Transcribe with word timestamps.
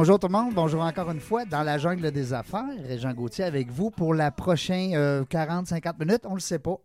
Bonjour 0.00 0.18
tout 0.18 0.28
le 0.28 0.32
monde, 0.32 0.54
bonjour 0.54 0.80
encore 0.80 1.10
une 1.10 1.20
fois 1.20 1.44
dans 1.44 1.62
la 1.62 1.76
jungle 1.76 2.10
des 2.10 2.32
affaires. 2.32 2.64
Régent 2.88 3.12
Gauthier 3.12 3.44
avec 3.44 3.70
vous 3.70 3.90
pour 3.90 4.14
la 4.14 4.30
prochaine 4.30 4.92
40-50 4.92 6.02
minutes, 6.02 6.22
on 6.24 6.30
ne 6.30 6.34
le 6.36 6.40
sait 6.40 6.58
pas. 6.58 6.76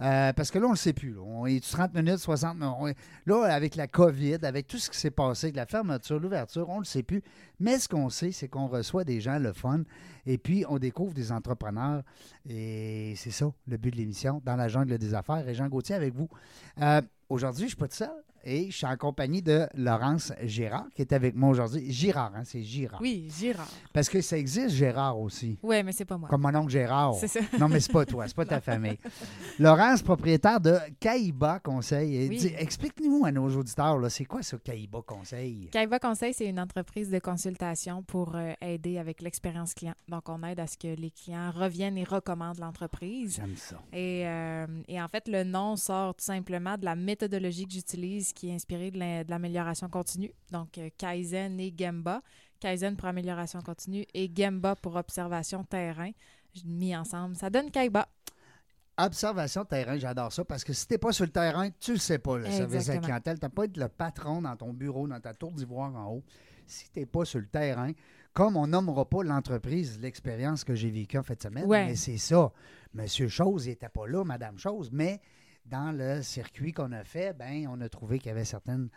Euh, 0.00 0.32
parce 0.32 0.52
que 0.52 0.60
là, 0.60 0.66
on 0.66 0.68
ne 0.68 0.74
le 0.74 0.78
sait 0.78 0.92
plus. 0.92 1.18
On 1.18 1.46
est 1.46 1.60
30 1.60 1.92
minutes, 1.94 2.18
60 2.18 2.56
minutes. 2.56 2.96
Là, 3.26 3.42
avec 3.46 3.74
la 3.74 3.88
COVID, 3.88 4.38
avec 4.44 4.68
tout 4.68 4.78
ce 4.78 4.88
qui 4.88 4.96
s'est 4.96 5.10
passé, 5.10 5.50
la 5.50 5.66
fermeture, 5.66 6.20
l'ouverture, 6.20 6.68
on 6.68 6.76
ne 6.76 6.80
le 6.82 6.84
sait 6.84 7.02
plus. 7.02 7.22
Mais 7.58 7.80
ce 7.80 7.88
qu'on 7.88 8.08
sait, 8.08 8.30
c'est 8.30 8.46
qu'on 8.46 8.68
reçoit 8.68 9.02
des 9.02 9.20
gens, 9.20 9.40
le 9.40 9.52
fun, 9.52 9.82
et 10.24 10.38
puis 10.38 10.64
on 10.68 10.78
découvre 10.78 11.12
des 11.12 11.32
entrepreneurs. 11.32 12.04
Et 12.48 13.14
c'est 13.16 13.32
ça, 13.32 13.50
le 13.66 13.76
but 13.78 13.90
de 13.90 13.96
l'émission, 13.96 14.40
dans 14.44 14.54
la 14.54 14.68
jungle 14.68 14.96
des 14.96 15.14
affaires. 15.14 15.44
Régent 15.44 15.66
Gauthier 15.66 15.96
avec 15.96 16.14
vous. 16.14 16.28
Euh, 16.80 17.02
aujourd'hui, 17.28 17.62
je 17.62 17.64
ne 17.64 17.68
suis 17.70 17.76
pas 17.78 17.88
tout 17.88 17.96
seul 17.96 18.22
et 18.44 18.70
je 18.70 18.76
suis 18.76 18.86
en 18.86 18.96
compagnie 18.96 19.42
de 19.42 19.66
Laurence 19.74 20.32
Gérard 20.42 20.86
qui 20.94 21.02
est 21.02 21.12
avec 21.12 21.34
moi 21.34 21.50
aujourd'hui. 21.50 21.90
Girard, 21.90 22.32
hein, 22.36 22.42
c'est 22.44 22.62
Girard. 22.62 23.00
Oui, 23.00 23.28
Girard. 23.38 23.68
Parce 23.92 24.08
que 24.08 24.20
ça 24.20 24.36
existe 24.38 24.70
Gérard 24.70 25.18
aussi. 25.18 25.58
Oui, 25.62 25.82
mais 25.82 25.92
c'est 25.92 26.04
pas 26.04 26.18
moi. 26.18 26.28
Comme 26.28 26.42
mon 26.42 26.54
oncle 26.54 26.70
Gérard. 26.70 27.14
C'est 27.14 27.28
ça. 27.28 27.40
Non, 27.58 27.68
mais 27.68 27.80
c'est 27.80 27.92
pas 27.92 28.04
toi, 28.04 28.26
c'est 28.28 28.36
pas 28.36 28.44
ta 28.44 28.60
famille. 28.60 28.98
Laurence, 29.58 30.02
propriétaire 30.02 30.60
de 30.60 30.76
Caïba 31.00 31.60
Conseil. 31.60 32.28
Oui. 32.28 32.54
Explique-nous 32.58 33.24
à 33.24 33.32
nos 33.32 33.48
auditeurs, 33.56 33.98
là, 33.98 34.10
c'est 34.10 34.24
quoi 34.24 34.42
ça, 34.42 34.58
Caïba 34.58 35.00
Conseil? 35.06 35.68
Kaiva 35.70 35.98
Conseil, 35.98 36.34
c'est 36.34 36.46
une 36.46 36.60
entreprise 36.60 37.10
de 37.10 37.18
consultation 37.18 38.02
pour 38.02 38.34
euh, 38.34 38.52
aider 38.60 38.98
avec 38.98 39.22
l'expérience 39.22 39.74
client. 39.74 39.94
Donc, 40.08 40.28
on 40.28 40.42
aide 40.42 40.60
à 40.60 40.66
ce 40.66 40.76
que 40.76 40.88
les 40.88 41.10
clients 41.10 41.50
reviennent 41.50 41.96
et 41.96 42.04
recommandent 42.04 42.58
l'entreprise. 42.58 43.36
J'aime 43.36 43.56
ça. 43.56 43.80
Et, 43.92 44.26
euh, 44.26 44.66
et 44.88 45.00
en 45.00 45.08
fait, 45.08 45.28
le 45.28 45.44
nom 45.44 45.76
sort 45.76 46.14
tout 46.14 46.24
simplement 46.24 46.76
de 46.76 46.84
la 46.84 46.96
méthodologie 46.96 47.66
que 47.66 47.72
j'utilise 47.72 48.32
qui 48.34 48.50
est 48.50 48.54
inspirée 48.54 48.90
de 48.90 48.98
la- 48.98 49.24
de 49.24 49.30
l'amélioration 49.30 49.88
continue. 49.88 50.32
Donc, 50.50 50.76
euh, 50.78 50.88
Kaizen 50.98 51.58
et 51.60 51.72
Gemba. 51.76 52.22
Kaizen 52.60 52.96
pour 52.96 53.06
amélioration 53.08 53.60
continue 53.60 54.04
et 54.14 54.30
Gemba 54.34 54.74
pour 54.76 54.96
observation 54.96 55.64
terrain. 55.64 56.10
Mis 56.64 56.94
ensemble, 56.96 57.36
ça 57.36 57.50
donne 57.50 57.70
Kaiba. 57.70 58.06
Observation 58.96 59.64
terrain, 59.64 59.98
j'adore 59.98 60.32
ça 60.32 60.44
parce 60.44 60.62
que 60.62 60.72
si 60.72 60.86
t'es 60.86 60.98
pas 60.98 61.10
sur 61.10 61.24
le 61.24 61.32
terrain, 61.32 61.68
tu 61.80 61.92
le 61.94 61.98
sais 61.98 62.18
pas, 62.20 62.38
le 62.38 62.44
service 62.48 62.88
à 62.88 62.94
la 62.94 63.00
clientèle. 63.00 63.40
T'as 63.40 63.48
pas 63.48 63.64
être 63.64 63.76
le 63.76 63.88
patron 63.88 64.40
dans 64.42 64.54
ton 64.54 64.72
bureau, 64.72 65.08
dans 65.08 65.18
ta 65.18 65.34
tour 65.34 65.50
d'ivoire 65.50 65.92
en 65.96 66.12
haut. 66.12 66.22
Si 66.66 66.88
t'es 66.90 67.04
pas 67.04 67.24
sur 67.24 67.40
le 67.40 67.46
terrain, 67.46 67.90
comme 68.32 68.56
on 68.56 68.68
nommera 68.68 69.04
pas 69.04 69.24
l'entreprise, 69.24 69.98
l'expérience 70.00 70.62
que 70.62 70.76
j'ai 70.76 70.90
vécue 70.92 71.18
en 71.18 71.22
de 71.22 71.42
semaine, 71.42 71.64
Ouais. 71.66 71.86
mais 71.86 71.96
c'est 71.96 72.18
ça. 72.18 72.52
Monsieur 72.94 73.26
Chose 73.26 73.66
n'était 73.66 73.88
pas 73.88 74.06
là, 74.06 74.22
Madame 74.24 74.58
Chose, 74.58 74.90
mais 74.92 75.20
dans 75.66 75.96
le 75.96 76.22
circuit 76.22 76.72
qu'on 76.72 76.92
a 76.92 77.04
fait, 77.04 77.36
ben 77.36 77.66
on 77.70 77.80
a 77.80 77.88
trouvé 77.88 78.18
qu'il 78.18 78.28
y 78.28 78.30
avait 78.32 78.44
certaines. 78.44 78.88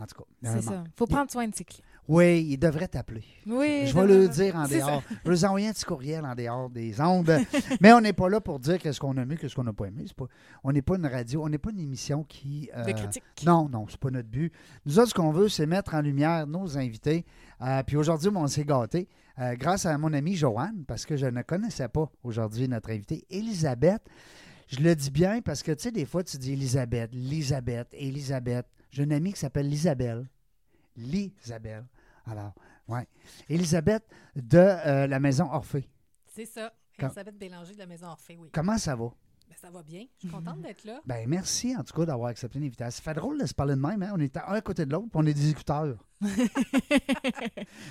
En 0.00 0.06
tout 0.06 0.22
cas. 0.22 0.24
C'est 0.54 0.62
ça. 0.62 0.70
bon. 0.76 0.84
faut 0.94 1.06
prendre 1.08 1.28
soin 1.28 1.48
de 1.48 1.54
ses 1.56 1.64
clients. 1.64 1.84
Oui, 2.06 2.46
il 2.50 2.56
devrait 2.56 2.86
t'appeler. 2.86 3.24
Oui. 3.46 3.82
Je 3.86 3.92
vais 3.94 4.06
le 4.06 4.28
dire 4.28 4.54
en 4.54 4.64
ça. 4.64 4.76
dehors. 4.76 5.02
Je 5.10 5.14
vais 5.28 5.34
vous 5.34 5.44
envoyer 5.44 5.66
un 5.68 5.72
petit 5.72 5.84
courriel 5.84 6.24
en 6.24 6.36
dehors 6.36 6.70
des 6.70 7.00
ondes. 7.00 7.36
Mais 7.80 7.92
on 7.92 8.00
n'est 8.00 8.12
pas 8.12 8.28
là 8.28 8.40
pour 8.40 8.60
dire 8.60 8.78
qu'est-ce 8.78 9.00
qu'on 9.00 9.16
a 9.16 9.22
aimé, 9.22 9.36
qu'est-ce 9.36 9.56
qu'on 9.56 9.64
n'a 9.64 9.72
pas 9.72 9.86
aimé. 9.86 10.04
Pas, 10.16 10.26
on 10.62 10.70
n'est 10.70 10.82
pas 10.82 10.94
une 10.96 11.06
radio, 11.06 11.42
on 11.44 11.48
n'est 11.48 11.58
pas 11.58 11.70
une 11.70 11.80
émission 11.80 12.22
qui. 12.22 12.70
euh, 12.76 12.84
De 12.84 12.92
critique. 12.92 13.24
non, 13.44 13.68
non, 13.68 13.86
c'est 13.88 13.98
pas 13.98 14.10
notre 14.10 14.28
but. 14.28 14.52
Nous 14.86 15.00
autres, 15.00 15.08
ce 15.08 15.14
qu'on 15.14 15.32
veut, 15.32 15.48
c'est 15.48 15.66
mettre 15.66 15.94
en 15.94 16.00
lumière 16.00 16.46
nos 16.46 16.78
invités. 16.78 17.26
Euh, 17.60 17.82
puis 17.82 17.96
aujourd'hui, 17.96 18.30
on 18.32 18.46
s'est 18.46 18.64
gâtés 18.64 19.08
euh, 19.40 19.56
grâce 19.56 19.84
à 19.84 19.98
mon 19.98 20.12
amie 20.12 20.36
Joanne, 20.36 20.84
parce 20.86 21.04
que 21.06 21.16
je 21.16 21.26
ne 21.26 21.42
connaissais 21.42 21.88
pas 21.88 22.08
aujourd'hui 22.22 22.68
notre 22.68 22.90
invitée, 22.90 23.24
Elisabeth. 23.30 24.02
Je 24.68 24.80
le 24.80 24.94
dis 24.94 25.10
bien 25.10 25.40
parce 25.40 25.62
que, 25.62 25.72
tu 25.72 25.84
sais, 25.84 25.90
des 25.90 26.04
fois, 26.04 26.22
tu 26.22 26.36
dis 26.36 26.52
Elisabeth, 26.52 27.12
Elisabeth, 27.14 27.88
Elisabeth. 27.92 28.66
J'ai 28.90 29.02
une 29.04 29.12
amie 29.12 29.32
qui 29.32 29.40
s'appelle 29.40 29.68
Lisabelle. 29.68 30.28
Lisabelle. 30.96 31.86
Alors, 32.26 32.52
ouais. 32.88 33.06
Elisabeth 33.48 34.04
de 34.36 34.58
euh, 34.58 35.06
la 35.06 35.20
maison 35.20 35.50
Orphée. 35.50 35.88
C'est 36.34 36.44
ça. 36.46 36.72
Quand- 36.98 37.06
Elisabeth 37.06 37.38
Bélanger 37.38 37.74
de 37.74 37.78
la 37.78 37.86
Maison 37.86 38.08
Orphée, 38.08 38.36
oui. 38.38 38.48
Comment 38.52 38.76
ça 38.76 38.94
va? 38.96 39.06
Ben, 39.48 39.54
ça 39.60 39.70
va 39.70 39.82
bien. 39.82 40.04
Je 40.16 40.26
suis 40.26 40.28
contente 40.28 40.60
d'être 40.60 40.84
là. 40.84 41.00
Ben 41.06 41.26
merci 41.28 41.74
en 41.74 41.82
tout 41.82 41.94
cas 41.94 42.04
d'avoir 42.04 42.28
accepté 42.28 42.58
l'invitation. 42.58 43.02
Ça 43.02 43.02
fait 43.02 43.18
drôle 43.18 43.40
de 43.40 43.46
se 43.46 43.54
parler 43.54 43.76
de 43.76 43.80
même, 43.80 44.02
hein? 44.02 44.10
On 44.14 44.20
est 44.20 44.36
à 44.36 44.50
un 44.52 44.60
côté 44.60 44.84
de 44.84 44.92
l'autre, 44.92 45.06
puis 45.10 45.14
on 45.14 45.24
est 45.26 45.32
des 45.32 45.48
écouteurs. 45.50 45.96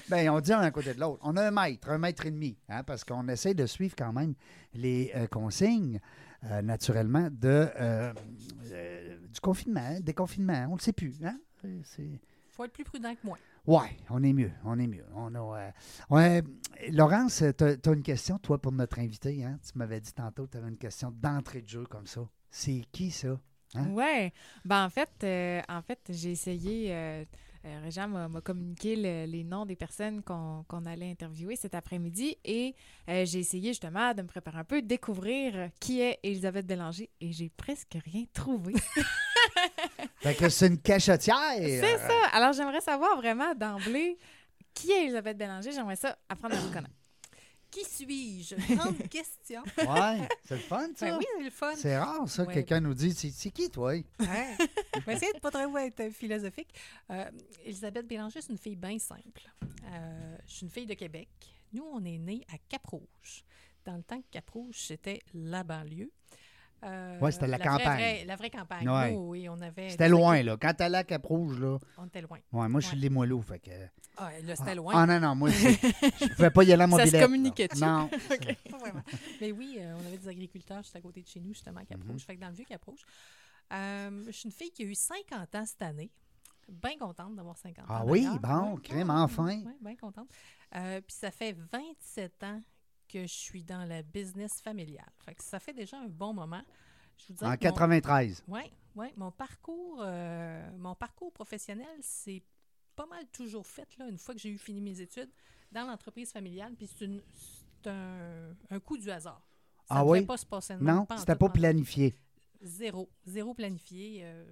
ben 0.09 0.29
on 0.29 0.39
dit 0.39 0.53
un 0.53 0.59
à 0.59 0.71
côté 0.71 0.93
de 0.93 0.99
l'autre. 0.99 1.19
On 1.23 1.35
a 1.37 1.47
un 1.47 1.51
mètre, 1.51 1.89
un 1.89 1.97
mètre 1.97 2.25
et 2.25 2.31
demi, 2.31 2.57
hein, 2.69 2.83
parce 2.83 3.03
qu'on 3.03 3.27
essaie 3.27 3.53
de 3.53 3.65
suivre 3.65 3.95
quand 3.97 4.13
même 4.13 4.35
les 4.73 5.11
euh, 5.15 5.25
consignes, 5.27 5.99
euh, 6.45 6.61
naturellement, 6.61 7.29
de, 7.31 7.69
euh, 7.79 8.13
euh, 8.71 9.17
du 9.27 9.39
confinement, 9.39 9.99
des 9.99 10.13
confinements. 10.13 10.65
On 10.67 10.73
ne 10.73 10.77
le 10.77 10.81
sait 10.81 10.93
plus, 10.93 11.23
hein? 11.23 11.39
C'est- 11.61 11.81
C'est... 11.83 12.19
faut 12.49 12.63
être 12.63 12.73
plus 12.73 12.83
prudent 12.83 13.13
que 13.15 13.25
moi. 13.25 13.37
Ouais, 13.65 13.97
on 14.09 14.23
est 14.23 14.33
mieux, 14.33 14.51
on 14.63 14.79
est 14.79 14.87
mieux. 14.87 15.05
On 15.13 15.35
a, 15.35 15.73
ouais, 16.09 16.43
Laurence, 16.91 17.43
tu 17.57 17.63
as, 17.63 17.93
une 17.93 18.03
question, 18.03 18.37
toi, 18.39 18.61
pour 18.61 18.71
notre 18.71 18.99
invité. 18.99 19.43
Hein? 19.43 19.59
Tu 19.65 19.77
m'avais 19.77 19.99
dit 19.99 20.13
tantôt 20.13 20.45
que 20.45 20.51
tu 20.51 20.57
avais 20.57 20.69
une 20.69 20.77
question 20.77 21.11
d'entrée 21.11 21.61
de 21.61 21.67
jeu 21.67 21.83
comme 21.85 22.07
ça. 22.07 22.21
C'est 22.49 22.83
qui 22.91 23.11
ça? 23.11 23.37
Hein? 23.75 23.89
Ouais. 23.89 24.31
Ben, 24.63 24.85
en 24.85 24.89
fait, 24.89 25.09
euh, 25.23 25.61
en 25.67 25.81
fait 25.81 25.99
j'ai 26.09 26.31
essayé. 26.31 27.25
Euh, 27.67 27.79
Régent 27.83 28.07
m'a 28.07 28.41
communiqué 28.41 28.95
le- 28.95 29.29
les 29.29 29.43
noms 29.43 29.65
des 29.65 29.75
personnes 29.75 30.23
qu'on 30.23 30.85
allait 30.85 31.11
interviewer 31.11 31.55
cet 31.57 31.75
après-midi 31.75 32.37
et 32.45 32.73
euh, 33.09 33.25
j'ai 33.25 33.39
essayé 33.39 33.71
justement 33.71 34.13
de 34.13 34.21
me 34.21 34.27
préparer 34.27 34.59
un 34.59 34.63
peu, 34.63 34.81
découvrir 34.81 35.69
qui 35.79 35.99
est 35.99 36.17
Elisabeth 36.23 36.65
Bélanger 36.65 37.09
et 37.19 37.31
j'ai 37.33 37.49
presque 37.49 37.97
rien 38.05 38.23
trouvé. 38.33 38.73
Fait 40.21 40.33
que 40.35 40.49
c'est 40.49 40.67
une 40.67 40.79
cachetière. 40.79 41.35
C'est 41.57 41.97
ça. 41.97 42.13
Alors 42.31 42.53
j'aimerais 42.53 42.81
savoir 42.81 43.17
vraiment 43.17 43.53
d'emblée 43.53 44.17
qui 44.73 44.91
est 44.91 45.03
Elisabeth 45.03 45.37
Bélanger. 45.37 45.71
J'aimerais 45.71 45.95
ça 45.95 46.17
apprendre 46.29 46.55
à 46.55 46.59
vous 46.59 46.69
connaître. 46.71 46.93
Qui 47.77 47.85
suis-je? 47.85 48.55
Grande 48.75 48.97
question. 49.09 49.61
Ouais, 49.77 50.27
c'est 50.45 50.55
le 50.55 50.61
fun, 50.61 50.87
ça. 50.95 51.05
Ben 51.11 51.17
oui, 51.19 51.25
c'est 51.37 51.43
le 51.43 51.49
fun. 51.49 51.73
C'est 51.75 51.97
rare, 51.97 52.27
ça, 52.29 52.43
que 52.43 52.47
Ouais. 52.49 52.53
quelqu'un 52.55 52.79
nous 52.79 52.93
dit 52.93 53.13
c'est 53.13 53.51
qui, 53.51 53.69
toi? 53.69 53.89
Ouais. 53.91 54.03
Je 54.95 54.99
vais 55.01 55.13
essayer 55.13 55.33
de 55.33 55.39
pas 55.39 55.51
trop 55.51 55.77
être 55.77 56.09
philosophique. 56.11 56.69
Euh, 57.11 57.29
Elisabeth 57.65 58.07
Bélanger, 58.07 58.41
c'est 58.41 58.51
une 58.51 58.57
fille 58.57 58.75
bien 58.75 58.97
simple. 58.97 59.49
Euh, 59.85 60.37
je 60.47 60.53
suis 60.53 60.65
une 60.65 60.71
fille 60.71 60.85
de 60.87 60.93
Québec. 60.95 61.29
Nous, 61.73 61.83
on 61.93 62.03
est 62.03 62.17
nés 62.17 62.45
à 62.53 62.57
Cap-Rouge. 62.69 63.43
Dans 63.85 63.95
le 63.95 64.03
temps 64.03 64.19
que 64.21 64.27
Cap-Rouge, 64.31 64.75
c'était 64.77 65.21
la 65.33 65.63
banlieue. 65.63 66.11
Euh, 66.83 67.19
Ouais, 67.19 67.31
c'était 67.31 67.47
la 67.47 67.57
campagne. 67.57 67.97
vraie- 67.97 68.25
la 68.25 68.35
vraie 68.35 68.49
campagne. 68.51 68.87
Ouais. 68.87 69.11
Nous, 69.11 69.29
oui, 69.29 69.49
on 69.49 69.59
avait... 69.61 69.89
C'était 69.89 70.09
loin, 70.09 70.43
là. 70.43 70.57
Quand 70.61 70.73
t'allais 70.75 70.99
à 70.99 71.03
Cap-Rouge, 71.03 71.59
là. 71.59 71.77
On 71.97 72.05
était 72.05 72.21
loin. 72.21 72.37
Ouais, 72.51 72.67
moi, 72.69 72.79
je 72.81 72.87
suis 72.87 72.95
Ouais. 72.95 73.01
de 73.01 73.07
Limoilou, 73.07 73.41
fait 73.41 73.59
que. 73.59 73.71
Ah, 74.17 74.29
là, 74.43 74.55
c'était 74.55 74.75
loin. 74.75 74.93
Ah, 74.95 75.05
non, 75.07 75.19
non, 75.19 75.35
moi, 75.35 75.49
je 75.51 76.35
pouvais 76.35 76.51
pas 76.51 76.63
y 76.63 76.71
aller 76.73 76.83
à 76.83 76.87
mon 76.87 76.97
Ça 76.97 77.05
se 77.05 77.11
billet. 77.11 77.23
communiquait-tu? 77.23 77.79
Non. 77.81 78.07
Pas 78.69 78.77
vraiment. 78.77 79.01
Mais 79.41 79.51
oui, 79.51 79.77
euh, 79.79 79.95
on 80.01 80.05
avait 80.07 80.17
des 80.17 80.27
agriculteurs 80.27 80.83
juste 80.83 80.95
à 80.95 81.01
côté 81.01 81.21
de 81.23 81.27
chez 81.27 81.39
nous, 81.39 81.53
justement, 81.53 81.79
à 81.79 81.85
Cap-Rouge. 81.85 82.11
Mhm. 82.11 82.19
Fait 82.19 82.35
que 82.35 82.41
dans 82.41 82.49
le 82.49 82.53
vieux 82.53 82.65
Cap-Rouge. 82.65 83.01
Euh, 83.73 84.23
je 84.27 84.31
suis 84.31 84.45
une 84.47 84.51
fille 84.53 84.71
qui 84.71 84.83
a 84.83 84.85
eu 84.85 84.95
50 84.95 85.55
ans 85.55 85.65
cette 85.65 85.81
année. 85.81 86.11
Bien 86.69 86.97
contente 86.99 87.35
d'avoir 87.35 87.57
50 87.57 87.79
ans. 87.85 87.87
Ah 87.89 88.03
oui, 88.05 88.27
bon, 88.41 88.75
crème, 88.77 89.09
enfin. 89.09 89.45
Oui, 89.45 89.65
bien 89.81 89.95
contente. 89.95 90.27
Euh, 90.75 90.99
Puis 91.01 91.15
ça 91.17 91.31
fait 91.31 91.55
27 91.71 92.43
ans 92.43 92.61
que 93.07 93.21
je 93.23 93.33
suis 93.33 93.63
dans 93.63 93.85
la 93.85 94.01
business. 94.03 94.61
Fait 94.61 95.35
que 95.35 95.43
ça 95.43 95.59
fait 95.59 95.73
déjà 95.73 95.97
un 95.99 96.07
bon 96.07 96.33
moment. 96.33 96.61
Je 97.17 97.27
vous 97.27 97.33
dirais 97.33 97.47
En 97.47 97.51
mon- 97.51 97.57
93. 97.57 98.43
oui, 98.47 98.61
oui. 98.95 99.07
Mon 99.15 99.31
parcours, 99.31 99.99
euh, 100.01 100.69
mon 100.77 100.93
parcours 100.95 101.31
professionnel, 101.33 101.97
c'est 102.01 102.43
pas 102.95 103.05
mal 103.07 103.25
toujours 103.27 103.65
fait, 103.65 103.87
là, 103.97 104.07
une 104.07 104.17
fois 104.17 104.33
que 104.35 104.39
j'ai 104.41 104.49
eu 104.49 104.57
fini 104.57 104.81
mes 104.81 105.01
études, 105.01 105.29
dans 105.71 105.85
l'entreprise 105.85 106.31
familiale. 106.31 106.73
Puis 106.75 106.87
c'est 106.87 107.09
un, 107.89 108.53
un 108.69 108.79
coup 108.79 108.97
du 108.97 109.09
hasard. 109.09 109.41
Ça 109.87 109.95
Ah 109.95 110.05
oui? 110.05 110.25
pas 110.25 110.37
se 110.37 110.45
passer 110.45 110.75
de 110.75 110.83
Non, 110.83 111.07
c'était 111.17 111.35
pas 111.35 111.49
planifié. 111.49 112.13
Zéro. 112.61 113.09
Zéro 113.25 113.53
planifié. 113.53 114.21
euh, 114.23 114.45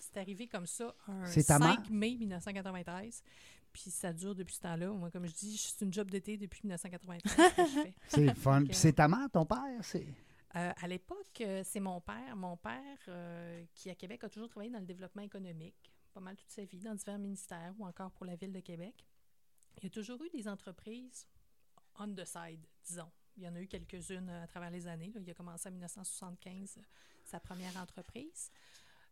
c'est 0.00 0.18
arrivé 0.18 0.48
comme 0.48 0.66
ça 0.66 0.94
un 1.06 1.24
C'est 1.26 1.44
ta 1.44 1.58
5 1.58 1.78
mère? 1.88 1.90
mai 1.92 2.16
1993. 2.18 3.22
Puis 3.72 3.90
ça 3.90 4.12
dure 4.12 4.34
depuis 4.34 4.54
ce 4.54 4.60
temps-là. 4.60 4.88
Moi, 4.88 5.10
comme 5.10 5.26
je 5.26 5.34
dis, 5.34 5.56
c'est 5.56 5.84
une 5.84 5.92
job 5.92 6.10
d'été 6.10 6.36
depuis 6.36 6.60
1993 6.64 7.22
que 7.22 7.28
je 7.28 7.64
fais. 7.82 7.94
C'est 8.08 8.34
fun. 8.34 8.64
Puis 8.64 8.74
c'est 8.74 8.92
ta 8.92 9.08
mère, 9.08 9.30
ton 9.32 9.46
père? 9.46 9.78
C'est... 9.82 10.06
Euh, 10.56 10.72
à 10.76 10.88
l'époque, 10.88 11.40
euh, 11.40 11.62
c'est 11.64 11.80
mon 11.80 12.00
père. 12.00 12.34
Mon 12.36 12.56
père, 12.56 12.98
euh, 13.08 13.64
qui 13.74 13.88
à 13.90 13.94
Québec 13.94 14.24
a 14.24 14.28
toujours 14.28 14.48
travaillé 14.48 14.70
dans 14.70 14.80
le 14.80 14.86
développement 14.86 15.22
économique, 15.22 15.92
pas 16.12 16.20
mal 16.20 16.36
toute 16.36 16.50
sa 16.50 16.64
vie, 16.64 16.80
dans 16.80 16.94
divers 16.94 17.18
ministères 17.18 17.72
ou 17.78 17.86
encore 17.86 18.10
pour 18.10 18.26
la 18.26 18.34
ville 18.34 18.52
de 18.52 18.60
Québec. 18.60 19.06
Il 19.80 19.86
a 19.86 19.90
toujours 19.90 20.22
eu 20.24 20.30
des 20.30 20.48
entreprises 20.48 21.26
on 22.00 22.14
the 22.14 22.24
side, 22.24 22.66
disons. 22.84 23.10
Il 23.36 23.44
y 23.44 23.48
en 23.48 23.54
a 23.54 23.60
eu 23.60 23.68
quelques-unes 23.68 24.28
euh, 24.28 24.44
à 24.44 24.46
travers 24.46 24.70
les 24.70 24.86
années. 24.86 25.12
là. 25.14 25.20
Il 25.22 25.30
a 25.30 25.34
commencé 25.34 25.68
en 25.68 25.72
1975, 25.72 26.76
euh, 26.78 26.82
sa 27.24 27.40
première 27.40 27.76
entreprise. 27.76 28.50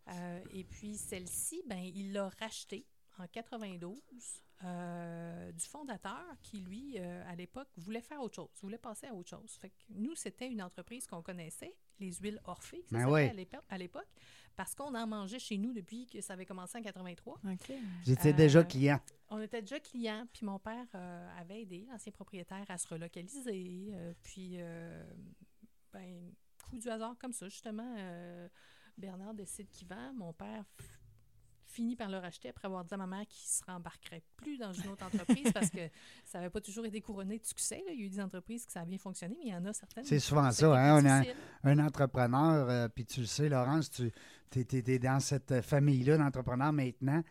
Euh, 0.08 0.40
et 0.52 0.64
puis 0.64 0.96
celle-ci, 0.96 1.62
ben, 1.66 1.78
il 1.78 2.12
l'a 2.12 2.28
rachetée 2.40 2.86
en 3.18 3.26
92 3.26 4.00
euh, 4.64 5.52
du 5.52 5.64
fondateur 5.66 6.24
qui, 6.42 6.58
lui, 6.60 6.94
euh, 6.98 7.22
à 7.28 7.34
l'époque, 7.36 7.68
voulait 7.76 8.00
faire 8.00 8.20
autre 8.20 8.34
chose, 8.36 8.48
voulait 8.62 8.78
passer 8.78 9.06
à 9.06 9.14
autre 9.14 9.28
chose. 9.30 9.52
Fait 9.60 9.70
que 9.70 9.74
nous, 9.90 10.14
c'était 10.16 10.48
une 10.50 10.62
entreprise 10.62 11.06
qu'on 11.06 11.22
connaissait, 11.22 11.74
les 12.00 12.12
huiles 12.14 12.40
Orphée, 12.44 12.82
ça 12.90 12.96
Ben 12.98 13.06
à 13.14 13.32
l'épo- 13.32 13.62
à 13.68 13.78
l'époque, 13.78 14.08
parce 14.56 14.74
qu'on 14.74 14.94
en 14.94 15.06
mangeait 15.06 15.38
chez 15.38 15.58
nous 15.58 15.72
depuis 15.72 16.06
que 16.06 16.20
ça 16.20 16.32
avait 16.32 16.46
commencé 16.46 16.76
en 16.78 16.82
83. 16.82 17.40
OK. 17.44 17.72
J'étais 18.04 18.30
Euh, 18.30 18.36
déjà 18.36 18.64
client. 18.64 19.00
On 19.30 19.40
était 19.40 19.60
déjà 19.62 19.78
clients, 19.78 20.26
puis 20.32 20.44
mon 20.46 20.58
père 20.58 20.86
euh, 20.94 21.38
avait 21.40 21.62
aidé 21.62 21.86
l'ancien 21.90 22.10
propriétaire 22.12 22.64
à 22.68 22.78
se 22.78 22.88
relocaliser. 22.88 23.90
euh, 23.92 24.12
puis, 24.22 24.56
euh, 24.58 25.04
ben, 25.92 26.32
coup 26.68 26.78
du 26.78 26.88
hasard 26.88 27.16
comme 27.18 27.32
ça, 27.32 27.48
justement, 27.48 27.94
euh, 27.98 28.48
Bernard 28.96 29.34
décide 29.34 29.68
qu'il 29.70 29.86
vend. 29.86 30.12
Mon 30.14 30.32
père 30.32 30.64
f- 31.78 31.82
finit 31.82 31.96
par 31.96 32.08
le 32.08 32.18
racheter 32.18 32.48
après 32.48 32.66
avoir 32.66 32.84
dit 32.84 32.92
à 32.94 32.96
ma 32.96 33.06
mère 33.06 33.26
qu'il 33.28 33.44
ne 33.44 33.48
se 33.48 33.64
rembarquerait 33.64 34.22
plus 34.36 34.58
dans 34.58 34.72
une 34.72 34.88
autre 34.88 35.04
entreprise 35.06 35.52
parce 35.52 35.70
que 35.70 35.88
ça 36.24 36.38
n'avait 36.38 36.50
pas 36.50 36.60
toujours 36.60 36.84
été 36.86 37.00
couronné 37.00 37.38
de 37.38 37.44
succès. 37.44 37.82
là. 37.86 37.92
Il 37.92 38.00
y 38.00 38.02
a 38.02 38.06
eu 38.06 38.10
des 38.10 38.20
entreprises 38.20 38.66
que 38.66 38.72
ça 38.72 38.80
a 38.80 38.84
bien 38.84 38.98
fonctionné, 38.98 39.36
mais 39.38 39.46
il 39.50 39.52
y 39.52 39.54
en 39.56 39.64
a 39.64 39.72
certaines. 39.72 40.04
C'est 40.04 40.18
souvent 40.18 40.48
qui 40.48 40.56
ça, 40.56 40.74
hein, 40.74 41.00
on 41.02 41.06
a- 41.06 41.20
difficiles. 41.20 41.36
un 41.64 41.78
entrepreneur, 41.78 42.68
euh, 42.68 42.88
puis 42.88 43.04
tu 43.06 43.20
le 43.20 43.26
sais, 43.26 43.48
Laurence, 43.48 43.90
tu 43.90 44.10
es, 44.56 44.98
dans 44.98 45.20
cette 45.20 45.60
famille-là 45.62 46.16
d'entrepreneurs 46.18 46.72
maintenant. 46.72 47.22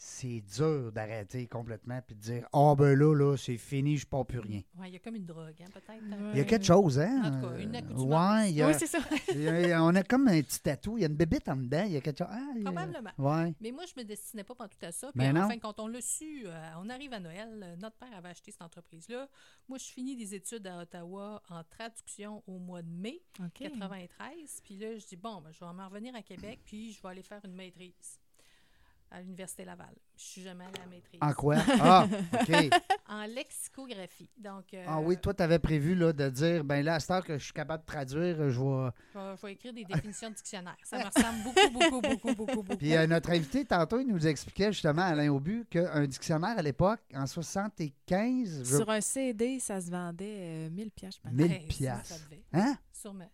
C'est 0.00 0.40
dur 0.42 0.92
d'arrêter 0.92 1.48
complètement 1.48 2.00
puis 2.06 2.14
de 2.14 2.20
dire 2.20 2.48
Ah, 2.52 2.74
ben 2.78 2.96
là, 2.96 3.12
là, 3.16 3.36
c'est 3.36 3.56
fini, 3.56 3.96
je 3.96 4.06
ne 4.06 4.08
pars 4.10 4.24
plus 4.24 4.38
rien. 4.38 4.62
Ouais, 4.78 4.88
il 4.90 4.92
y 4.92 4.96
a 4.96 5.00
comme 5.00 5.16
une 5.16 5.26
drogue, 5.26 5.56
hein, 5.60 5.66
peut-être. 5.74 6.00
Ouais. 6.02 6.30
Il 6.34 6.38
y 6.38 6.40
a 6.40 6.44
quelque 6.44 6.64
chose, 6.64 7.00
hein? 7.00 7.20
En 7.24 7.30
tout 7.40 7.48
cas, 7.48 7.58
une 7.58 7.74
accoutumance. 7.74 8.38
Ouais, 8.42 8.50
il 8.50 8.56
y 8.56 8.62
a- 8.62 8.68
Oui, 8.68 8.74
c'est 8.78 8.86
ça. 8.86 8.98
il 9.34 9.42
y 9.42 9.72
a- 9.72 9.82
on 9.82 9.92
a 9.96 10.04
comme 10.04 10.28
un 10.28 10.40
petit 10.40 10.60
tatou, 10.60 10.98
il 10.98 11.00
y 11.00 11.04
a 11.04 11.08
une 11.08 11.16
bébête 11.16 11.48
en 11.48 11.56
dedans, 11.56 11.82
il 11.84 11.94
y 11.94 11.96
a 11.96 12.00
quelque 12.00 12.18
chose. 12.18 12.28
Ah, 12.30 12.46
il 12.54 12.62
y 12.62 12.66
a- 12.66 12.70
Probablement. 12.70 13.10
Ouais. 13.18 13.54
Mais 13.60 13.72
moi, 13.72 13.84
je 13.86 14.00
me 14.00 14.04
destinais 14.04 14.44
pas 14.44 14.54
pendant 14.54 14.68
tout 14.68 14.86
à 14.86 14.92
ça. 14.92 15.10
Puis 15.12 15.28
non. 15.32 15.40
enfin, 15.42 15.58
quand 15.58 15.80
on 15.80 15.88
l'a 15.88 16.00
su, 16.00 16.42
euh, 16.46 16.70
on 16.78 16.88
arrive 16.90 17.12
à 17.12 17.18
Noël, 17.18 17.60
euh, 17.60 17.76
notre 17.76 17.96
père 17.96 18.16
avait 18.16 18.28
acheté 18.28 18.52
cette 18.52 18.62
entreprise-là. 18.62 19.28
Moi, 19.68 19.78
je 19.78 19.84
finis 19.86 20.14
des 20.14 20.32
études 20.32 20.64
à 20.68 20.78
Ottawa 20.82 21.42
en 21.50 21.64
traduction 21.64 22.44
au 22.46 22.60
mois 22.60 22.82
de 22.82 22.88
mai 22.90 23.20
OK. 23.40 23.50
93. 23.68 24.60
Puis 24.64 24.76
là, 24.76 24.96
je 24.96 25.04
dis, 25.06 25.16
bon, 25.16 25.40
ben, 25.40 25.50
je 25.50 25.58
vais 25.58 25.72
m'en 25.72 25.88
revenir 25.88 26.14
à 26.14 26.22
Québec, 26.22 26.60
puis 26.64 26.92
je 26.92 27.02
vais 27.02 27.08
aller 27.08 27.22
faire 27.24 27.40
une 27.44 27.54
maîtrise 27.54 28.20
à 29.10 29.20
l'Université 29.20 29.64
Laval. 29.64 29.94
Je 30.16 30.22
suis 30.22 30.42
jamais 30.42 30.64
allée 30.64 30.78
à 30.78 30.84
la 30.84 30.90
maîtrise. 30.90 31.18
En 31.22 31.32
quoi? 31.32 31.56
Ah, 31.80 32.06
OK. 32.32 32.70
En 33.08 33.24
lexicographie. 33.26 34.28
Donc, 34.36 34.74
euh, 34.74 34.84
Ah 34.86 35.00
oui, 35.00 35.16
toi, 35.16 35.32
tu 35.32 35.42
avais 35.42 35.58
prévu 35.58 35.94
là, 35.94 36.12
de 36.12 36.28
dire, 36.28 36.64
ben 36.64 36.84
là, 36.84 36.94
à 36.94 37.00
cette 37.00 37.10
heure 37.10 37.24
que 37.24 37.38
je 37.38 37.44
suis 37.44 37.52
capable 37.52 37.82
de 37.82 37.86
traduire, 37.86 38.36
je 38.50 38.60
vais. 38.60 38.90
je, 39.14 39.46
vais, 39.46 39.52
écrire 39.52 39.72
des 39.72 39.84
définitions 39.84 40.30
de 40.30 40.34
dictionnaire. 40.34 40.76
Ça 40.84 40.98
me 40.98 41.04
ressemble 41.04 41.42
beaucoup, 41.42 41.70
beaucoup, 41.70 42.00
beaucoup, 42.00 42.34
beaucoup, 42.34 42.62
beaucoup. 42.62 42.76
Puis 42.76 42.94
euh, 42.96 43.06
notre 43.06 43.30
invité, 43.30 43.64
tantôt, 43.64 44.00
il 44.00 44.06
nous 44.06 44.26
expliquait 44.26 44.72
justement, 44.72 45.02
Alain 45.02 45.28
Aubu, 45.30 45.64
qu'un 45.70 46.06
dictionnaire 46.06 46.58
à 46.58 46.62
l'époque, 46.62 47.00
en 47.14 47.26
75, 47.26 48.64
je- 48.64 48.76
Sur 48.76 48.90
un 48.90 49.00
CD, 49.00 49.58
ça 49.60 49.80
se 49.80 49.90
vendait 49.90 50.66
euh, 50.66 50.70
1000 50.70 50.90
piastres, 50.90 51.20
je 51.24 51.28
pense. 51.30 51.38
1000 51.38 51.52
Hey, 51.52 51.60
ça, 51.62 51.68
piastres. 51.68 52.14
Hein? 52.52 52.76
Sûrement. 52.92 53.30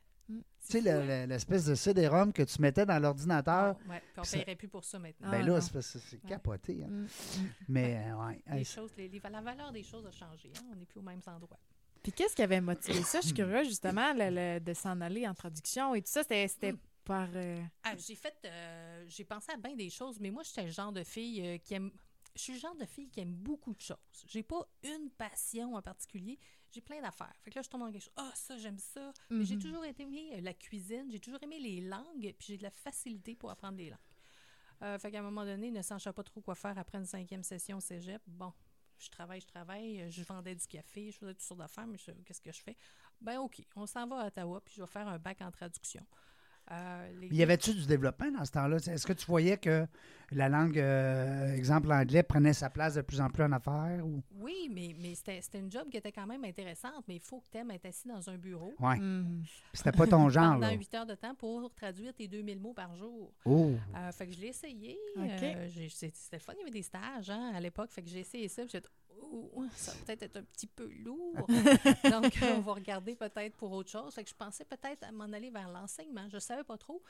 Mm. 0.65 0.71
Tu 0.71 0.73
sais, 0.73 0.81
le- 0.81 1.07
le- 1.07 1.27
l'espèce 1.27 1.67
de 1.67 1.75
CD-ROM 1.75 2.33
que 2.33 2.43
tu 2.43 2.61
mettais 2.61 2.87
dans 2.87 2.99
l'ordinateur, 2.99 3.77
ouais, 3.89 4.01
puis 4.01 4.21
on 4.21 4.25
ça- 4.25 4.39
paierait 4.39 4.57
plus 4.57 4.69
pour 4.69 4.85
ça 4.85 4.99
maintenant. 4.99 5.31
ben 5.31 5.43
Ah, 5.43 5.47
là, 5.47 5.61
c'est 5.61 5.77
Ouais. 5.77 6.29
capoté. 6.29 6.85
hein. 6.85 6.89
Mm, 6.89 7.03
mm. 7.05 7.49
Mais, 7.69 8.05
euh, 8.07 8.17
ouais. 8.27 8.43
Les 8.51 8.59
Hey, 8.59 8.65
choses, 8.65 8.91
les- 8.97 9.09
les- 9.09 9.21
la 9.31 9.41
valeur 9.41 9.73
des 9.73 9.83
choses 9.83 10.07
a 10.07 10.11
changé. 10.11 10.51
hein. 10.57 10.63
On 10.73 10.77
n'est 10.77 10.87
plus 10.87 11.01
aux 11.01 11.03
mêmes 11.05 11.21
endroits. 11.27 11.59
Puis 12.03 12.13
qu'est-ce 12.13 12.35
qui 12.37 12.43
avait 12.43 12.61
motivé 12.61 13.03
ça? 13.03 13.21
Je 13.21 13.27
suis 13.27 13.35
curieuse, 13.35 13.69
justement, 13.69 14.13
le- 14.15 14.31
le- 14.31 14.61
de 14.61 14.75
s'en 14.75 15.01
aller 15.01 15.27
en 15.29 15.35
traduction 15.35 15.95
et 15.95 16.03
tout 16.03 16.11
ça. 16.11 16.23
C'était 16.23 16.49
c'était 16.49 16.73
Mm. 16.73 16.79
par... 17.05 17.29
euh, 17.35 17.63
Ah, 17.83 17.95
j'ai 17.97 18.15
fait, 18.15 18.35
euh, 18.45 19.05
j'ai 19.09 19.25
pensé 19.25 19.53
à 19.53 19.57
bien 19.57 19.75
des 19.75 19.91
choses, 19.91 20.19
mais 20.21 20.31
moi, 20.31 20.43
j'étais 20.45 20.65
le 20.65 20.71
genre 20.71 20.93
de 20.93 21.03
fille 21.05 21.47
euh, 21.47 21.59
qui 21.59 21.75
aime. 21.75 21.91
Je 22.37 22.43
suis 22.43 22.53
le 22.55 22.59
genre 22.59 22.75
de 22.75 22.85
fille 22.85 23.09
qui 23.09 23.21
aime 23.21 23.33
beaucoup 23.35 23.73
de 23.75 23.81
choses. 23.81 23.97
J'ai 24.27 24.43
pas 24.43 24.67
une 24.83 25.09
passion 25.11 25.75
en 25.77 25.83
particulier. 25.83 26.39
J'ai 26.75 26.81
plein 26.81 27.01
d'affaires. 27.01 27.33
Fait 27.43 27.51
que 27.51 27.57
là, 27.59 27.63
je 27.63 27.69
tombe 27.69 27.83
dans 27.83 27.93
quelque 27.93 28.03
chose. 28.03 28.13
Ah, 28.17 28.33
ça, 28.35 28.57
j'aime 28.59 28.79
ça. 28.79 29.13
Mais 29.31 29.45
j'ai 29.45 29.55
Mhm. 29.57 29.63
toujours 29.63 29.85
aimé 29.85 30.31
euh, 30.35 30.41
la 30.41 30.53
cuisine. 30.55 31.09
J'ai 31.11 31.21
toujours 31.21 31.43
aimé 31.43 31.61
les 31.61 31.81
langues. 31.83 32.35
Puis 32.39 32.49
j'ai 32.49 32.57
de 32.59 32.63
la 32.65 32.71
facilité 32.71 33.37
pour 33.37 33.51
apprendre 33.51 33.79
les 33.79 33.91
langues. 33.91 33.99
Euh, 34.83 34.99
fait 34.99 35.11
qu'à 35.13 35.21
un 35.21 35.23
moment 35.23 35.45
donné, 35.45 35.71
ne 35.71 35.83
sachant 35.83 36.13
pas 36.13 36.25
trop 36.25 36.41
quoi 36.41 36.55
faire 36.57 36.77
après 36.77 36.99
une 36.99 37.07
cinquième 37.07 37.45
session 37.45 37.77
au 37.77 37.81
cégep, 37.81 38.21
bon, 38.27 38.53
je 38.99 39.09
travaille, 39.09 39.41
je 39.41 39.47
travaille. 39.47 40.03
euh, 40.03 40.11
Je 40.11 40.23
vendais 40.25 40.55
du 40.55 40.67
café, 40.67 41.11
je 41.13 41.17
faisais 41.19 41.33
toutes 41.35 41.43
sortes 41.43 41.61
d'affaires, 41.61 41.87
mais 41.87 41.97
qu'est-ce 42.25 42.41
que 42.41 42.53
je 42.53 42.61
fais? 42.61 42.77
Ben, 43.21 43.39
OK, 43.39 43.63
on 43.77 43.87
s'en 43.87 44.07
va 44.09 44.23
à 44.23 44.27
Ottawa, 44.27 44.61
puis 44.61 44.75
je 44.77 44.81
vais 44.83 44.89
faire 44.89 45.07
un 45.07 45.19
bac 45.19 45.41
en 45.43 45.51
traduction. 45.53 46.05
Euh, 46.71 47.11
les- 47.21 47.29
Y 47.29 47.43
avait-tu 47.43 47.75
du 47.75 47.87
développement 47.87 48.31
dans 48.31 48.45
ce 48.45 48.53
temps-là? 48.53 48.77
Est-ce 48.77 49.07
que 49.07 49.13
tu 49.13 49.27
voyais 49.27 49.59
que 49.59 49.87
la 50.33 50.49
langue, 50.49 50.79
euh, 50.79 51.55
exemple 51.55 51.89
l'anglais, 51.89 52.23
prenait 52.23 52.55
sa 52.55 52.71
place 52.71 52.95
de 52.95 53.03
plus 53.03 53.21
en 53.21 53.29
plus 53.29 53.43
en 53.45 53.53
affaires? 53.53 54.01
Ou... 54.05 54.23
Oui, 54.41 54.71
mais, 54.75 54.95
mais 54.99 55.15
c'était 55.15 55.41
c'était 55.43 55.59
une 55.59 55.71
job 55.71 55.89
qui 55.91 55.99
était 55.99 56.11
quand 56.11 56.27
même 56.27 56.43
intéressante, 56.45 57.05
mais 57.07 57.17
il 57.17 57.21
faut 57.21 57.41
que 57.41 57.49
tu 57.53 57.59
aimes 57.59 57.71
être 57.71 57.85
assis 57.85 58.09
dans 58.09 58.31
un 58.31 58.39
bureau 58.39 58.73
Ouais. 58.81 58.97
Mhm. 58.97 59.45
C'était 59.75 59.93
pas 59.93 60.07
ton 60.07 60.29
genre, 60.31 60.55
pendant. 60.59 60.71
8 60.73 60.95
heures 60.95 61.07
de 61.07 61.15
temps 61.15 61.35
pour 61.35 61.71
traduire 61.75 62.15
tes 62.15 62.29
2000 62.29 62.59
mots 62.59 62.73
par 62.73 62.97
jour. 62.97 63.31
Oh! 63.45 63.73
Euh, 63.97 64.13
fait 64.13 64.27
que 64.27 64.33
je 64.33 64.41
l'ai 64.41 64.49
essayé. 64.49 64.99
OK. 65.17 65.43
euh, 65.43 65.69
C'était 65.91 66.13
le 66.33 66.39
fun, 66.39 66.55
il 66.57 66.61
y 66.61 66.63
avait 66.63 66.71
des 66.71 66.83
stages 66.83 67.29
hein, 67.29 67.53
à 67.55 67.61
l'époque. 67.61 67.91
Fait 67.91 68.03
que 68.03 68.09
j'ai 68.09 68.21
essayé 68.21 68.49
ça. 68.49 68.63
puis 68.65 68.81
Oh, 69.23 69.65
ça 69.75 69.93
va 69.93 69.99
peut-être 70.05 70.23
être 70.25 70.37
un 70.37 70.43
petit 70.43 70.67
peu 70.67 70.87
lourd. 70.87 71.47
Donc, 72.11 72.33
on 72.43 72.61
va 72.61 72.73
regarder 72.75 73.15
peut-être 73.15 73.57
pour 73.57 73.73
autre 73.73 73.91
chose. 73.91 74.15
Fait 74.15 74.25
que 74.25 74.31
je 74.31 74.35
pensais 74.35 74.65
peut-être 74.65 75.05
à 75.05 75.13
m'en 75.13 75.25
aller 75.33 75.51
vers 75.51 75.69
l'enseignement. 75.71 76.29
Je 76.31 76.39
savais 76.39 76.65
pas 76.65 76.79
trop. 76.79 77.03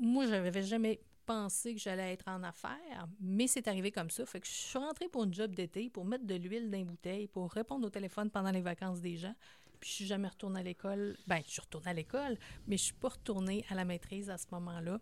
Moi, 0.00 0.26
je 0.26 0.30
n'avais 0.30 0.62
jamais 0.62 1.00
pensé 1.26 1.74
que 1.74 1.80
j'allais 1.80 2.14
être 2.14 2.26
en 2.26 2.42
affaires, 2.42 3.06
mais 3.20 3.46
c'est 3.46 3.68
arrivé 3.68 3.92
comme 3.92 4.08
ça. 4.08 4.24
Fait 4.24 4.40
que 4.40 4.46
je 4.46 4.52
suis 4.52 4.78
rentrée 4.78 5.08
pour 5.08 5.24
une 5.24 5.34
job 5.34 5.54
d'été, 5.54 5.90
pour 5.90 6.06
mettre 6.06 6.24
de 6.24 6.34
l'huile 6.34 6.70
dans 6.70 6.78
les 6.78 6.84
bouteilles, 6.84 7.26
pour 7.26 7.50
répondre 7.50 7.86
au 7.86 7.90
téléphone 7.90 8.30
pendant 8.30 8.50
les 8.50 8.62
vacances 8.62 9.00
des 9.00 9.16
gens. 9.16 9.34
Puis 9.78 9.90
je 9.90 9.94
suis 9.94 10.06
jamais 10.06 10.28
retournée 10.28 10.60
à 10.60 10.62
l'école. 10.62 11.16
Ben, 11.26 11.40
je 11.44 11.52
suis 11.52 11.60
retournée 11.60 11.90
à 11.90 11.94
l'école, 11.94 12.38
mais 12.66 12.76
je 12.76 12.84
suis 12.84 12.94
pas 12.94 13.10
retournée 13.10 13.64
à 13.68 13.74
la 13.74 13.84
maîtrise 13.84 14.30
à 14.30 14.38
ce 14.38 14.46
moment-là. 14.52 15.00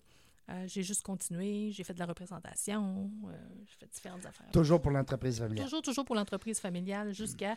Euh, 0.49 0.65
j'ai 0.69 0.85
juste 0.85 1.03
continué, 1.03 1.73
j'ai 1.73 1.83
fait 1.83 1.93
de 1.95 1.99
la 1.99 2.07
représentation, 2.07 3.11
euh, 3.25 3.33
j'ai 3.67 3.75
fait 3.81 3.93
différentes 3.93 4.25
affaires. 4.27 4.51
Toujours 4.53 4.81
pour 4.81 4.93
l'entreprise 4.93 5.39
familiale. 5.39 5.65
Toujours, 5.65 5.83
toujours 5.83 6.05
pour 6.05 6.15
l'entreprise 6.15 6.61
familiale, 6.61 7.13
jusqu'à, 7.13 7.57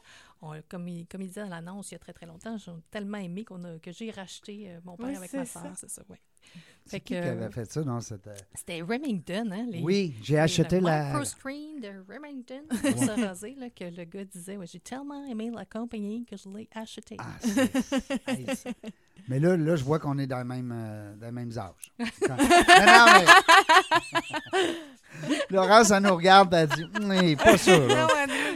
comme, 0.68 0.88
il, 0.88 1.06
comme 1.06 1.22
il 1.22 1.28
disait 1.28 1.44
dans 1.44 1.50
l'annonce 1.50 1.92
il 1.92 1.94
y 1.94 1.96
a 1.96 2.00
très 2.00 2.14
très 2.14 2.26
longtemps, 2.26 2.58
j'ai 2.58 2.72
tellement 2.90 3.20
aimé 3.20 3.46
qu'on 3.46 3.64
a, 3.64 3.78
que 3.78 3.92
j'ai 3.92 4.10
racheté 4.10 4.72
euh, 4.72 4.80
mon 4.84 4.98
père 4.98 5.08
Oui, 5.10 5.16
avec 5.18 5.32
ma 5.34 5.46
soeur, 5.46 5.72
c'est 5.78 5.90
ça, 5.90 6.02
oui. 6.10 6.18
C'est 6.88 7.00
qui 7.00 7.14
qui 7.14 7.18
avait 7.18 7.52
fait 7.52 7.72
ça 7.72 7.82
euh, 7.82 8.00
C'était 8.56 8.82
Remington, 8.82 9.52
hein? 9.52 9.68
Les, 9.70 9.82
Oui, 9.84 10.16
j'ai 10.24 10.40
acheté 10.40 10.80
le 10.80 10.86
la... 10.88 11.04
Microscreen 11.10 11.80
de 11.80 11.90
Remington 12.12 12.64
pour 12.70 13.04
se 13.04 13.22
raser, 13.24 13.54
là, 13.56 13.70
que 13.70 13.84
le 13.84 14.04
gars 14.06 14.26
disait, 14.26 14.58
ouais, 14.58 14.66
j'ai 14.66 14.80
tellement 14.80 15.24
aimé 15.28 15.52
la 15.54 15.66
compagnie 15.66 16.26
que 16.26 16.36
je 16.38 16.50
l'ai 16.50 16.68
acheté. 16.74 17.18
Ah, 17.20 17.38
c'est- 17.40 18.74
mais 19.30 19.40
là, 19.40 19.56
là, 19.56 19.76
je 19.78 19.84
vois 19.86 20.00
qu'on 20.00 20.18
est 20.18 20.28
dans 20.28 20.40
le 20.40 20.44
même, 20.44 20.74
euh, 20.76 21.16
dans 21.16 21.28
les 21.28 21.32
mêmes 21.32 21.52
âges. 21.58 21.94
Quand- 22.28 22.36
Non, 22.38 22.86
non, 22.86 23.06
mais- 24.52 24.70
Laurence, 25.50 25.92
elle 25.92 26.04
nous 26.04 26.16
regarde, 26.16 26.54
elle 26.54 26.68
dit, 26.70 26.84
Hum, 26.84 27.36
pas 27.38 27.58
sûr. 27.58 27.88
là. 27.88 28.08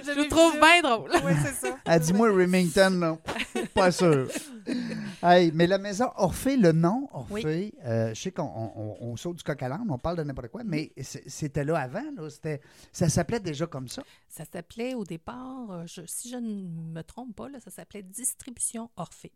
Je 0.06 0.12
le 0.20 0.28
trouve 0.28 0.54
bien 0.60 0.82
drôle. 0.82 1.10
Oui, 1.26 1.32
c'est 1.44 1.54
ça. 1.68 1.78
Elle 1.86 2.00
dit, 2.02 2.14
moi, 2.14 2.30
Remington, 2.30 2.90
non, 2.92 3.20
pas 3.74 3.92
sûr. 3.92 4.28
Hey, 5.22 5.52
mais 5.54 5.66
la 5.68 5.78
maison 5.78 6.10
Orphée, 6.16 6.56
le 6.58 6.72
nom 6.72 7.10
Orphée, 7.14 7.74
euh, 7.86 8.14
je 8.14 8.22
sais 8.22 8.32
qu'on 8.32 8.44
on, 8.44 8.98
on 9.02 9.16
saute 9.18 9.38
du 9.38 9.44
coq 9.44 9.62
à 9.62 9.68
l'âne, 9.70 9.86
on 9.90 9.98
parle 9.98 10.18
de 10.18 10.24
n'importe 10.24 10.50
quoi, 10.50 10.62
mais 10.66 10.92
c'était 11.02 11.64
là 11.66 11.78
avant, 11.80 12.04
là, 12.16 12.30
c'était, 12.30 12.62
ça 12.92 13.10
s'appelait 13.10 13.40
déjà 13.42 13.66
comme 13.66 13.88
ça? 13.88 14.04
Ça 14.30 14.44
s'appelait 14.50 14.94
au 14.94 15.04
départ, 15.04 15.70
euh, 15.72 15.84
je- 15.86 16.06
si 16.06 16.30
je 16.30 16.38
ne 16.38 16.64
me 16.94 17.02
trompe 17.02 17.36
pas, 17.36 17.50
là, 17.50 17.60
ça 17.60 17.72
s'appelait 17.72 18.04
Distribution 18.04 18.90
Orphée. 18.96 19.34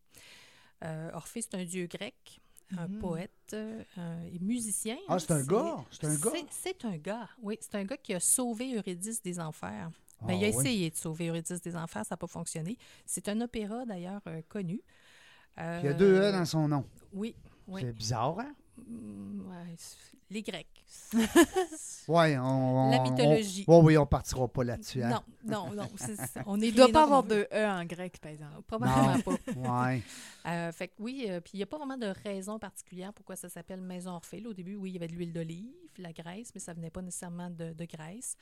Euh, 0.83 1.09
Orphée, 1.13 1.41
c'est 1.41 1.55
un 1.55 1.63
dieu 1.65 1.87
grec, 1.87 2.39
un 2.77 2.87
Mhm. 2.87 2.99
poète 2.99 3.31
euh, 3.53 3.83
et 4.31 4.39
musicien. 4.39 4.97
Ah, 5.07 5.15
hein, 5.15 5.19
c'est 5.19 5.31
un 5.31 5.43
gars, 5.43 5.75
c'est 5.91 6.05
un 6.05 6.15
gars. 6.15 6.31
c'est- 6.51 6.85
un 6.85 6.97
gars, 6.97 7.29
oui. 7.41 7.57
C'est 7.61 7.75
un 7.75 7.83
gars 7.83 7.97
qui 7.97 8.13
a 8.13 8.19
sauvé 8.19 8.75
Eurydice 8.75 9.21
des 9.21 9.39
enfers. 9.39 9.89
Ben, 10.21 10.27
Ah, 10.29 10.33
il 10.33 10.43
a 10.45 10.47
oui. 10.49 10.55
essayé 10.55 10.89
de 10.89 10.95
sauver 10.95 11.27
Eurydice 11.27 11.61
des 11.61 11.75
enfers, 11.75 12.05
ça 12.05 12.13
n'a 12.13 12.17
pas 12.17 12.27
fonctionné. 12.27 12.77
C'est 13.05 13.27
un 13.29 13.39
opéra, 13.41 13.85
d'ailleurs, 13.85 14.21
euh, 14.27 14.41
connu. 14.49 14.81
Il 15.57 15.85
y 15.85 15.87
a 15.87 15.93
deux 15.93 16.19
E 16.21 16.31
dans 16.31 16.45
son 16.45 16.67
nom. 16.67 16.85
Oui, 17.13 17.35
oui. 17.67 17.81
C'est 17.81 17.93
bizarre, 17.93 18.39
hein? 18.39 18.53
Mm, 18.87 19.41
ouais, 19.49 19.75
les 20.29 20.41
Grecs. 20.43 20.67
Oui, 22.09 22.37
on, 22.37 22.89
La 22.89 23.01
on- 23.01 23.03
mythologie. 23.03 23.65
on- 23.67 23.79
oui, 23.79 23.85
oui, 23.87 23.97
on 23.97 24.05
partira 24.05 24.47
pas 24.47 24.63
là-dessus. 24.63 25.03
Hein? 25.03 25.21
Non, 25.45 25.65
non, 25.67 25.73
non. 25.75 25.89
on 26.45 26.61
est 26.61 26.67
Il 26.69 26.71
ne 26.71 26.77
doit 26.77 26.87
pas 26.89 27.03
avoir 27.03 27.23
de 27.23 27.45
E 27.53 27.65
en 27.67 27.83
grec, 27.83 28.17
par 28.21 28.31
exemple. 28.31 28.61
Probablement 28.65 29.15
Non. 29.17 29.21
pas. 29.21 29.85
Ouais. 29.89 30.01
Euh, 30.45 30.71
fait 30.71 30.87
que 30.87 30.93
oui, 30.99 31.25
euh, 31.27 31.41
puis 31.41 31.51
il 31.55 31.57
n'y 31.57 31.63
a 31.63 31.65
pas 31.65 31.77
vraiment 31.77 31.97
de 31.97 32.13
raison 32.23 32.59
particulière 32.59 33.11
pourquoi 33.13 33.35
ça 33.35 33.49
s'appelle 33.49 33.81
Maison 33.81 34.11
Orphée. 34.11 34.41
Au 34.47 34.53
début, 34.53 34.75
oui, 34.75 34.91
il 34.91 34.93
y 34.93 34.97
avait 34.97 35.07
de 35.07 35.13
l'huile 35.13 35.33
d'olive, 35.33 35.73
la 35.97 36.13
graisse, 36.13 36.49
mais 36.55 36.61
ça 36.61 36.73
venait 36.73 36.89
pas 36.91 37.01
nécessairement 37.01 37.49
de, 37.49 37.73
de 37.73 37.85
graisse. 37.85 38.37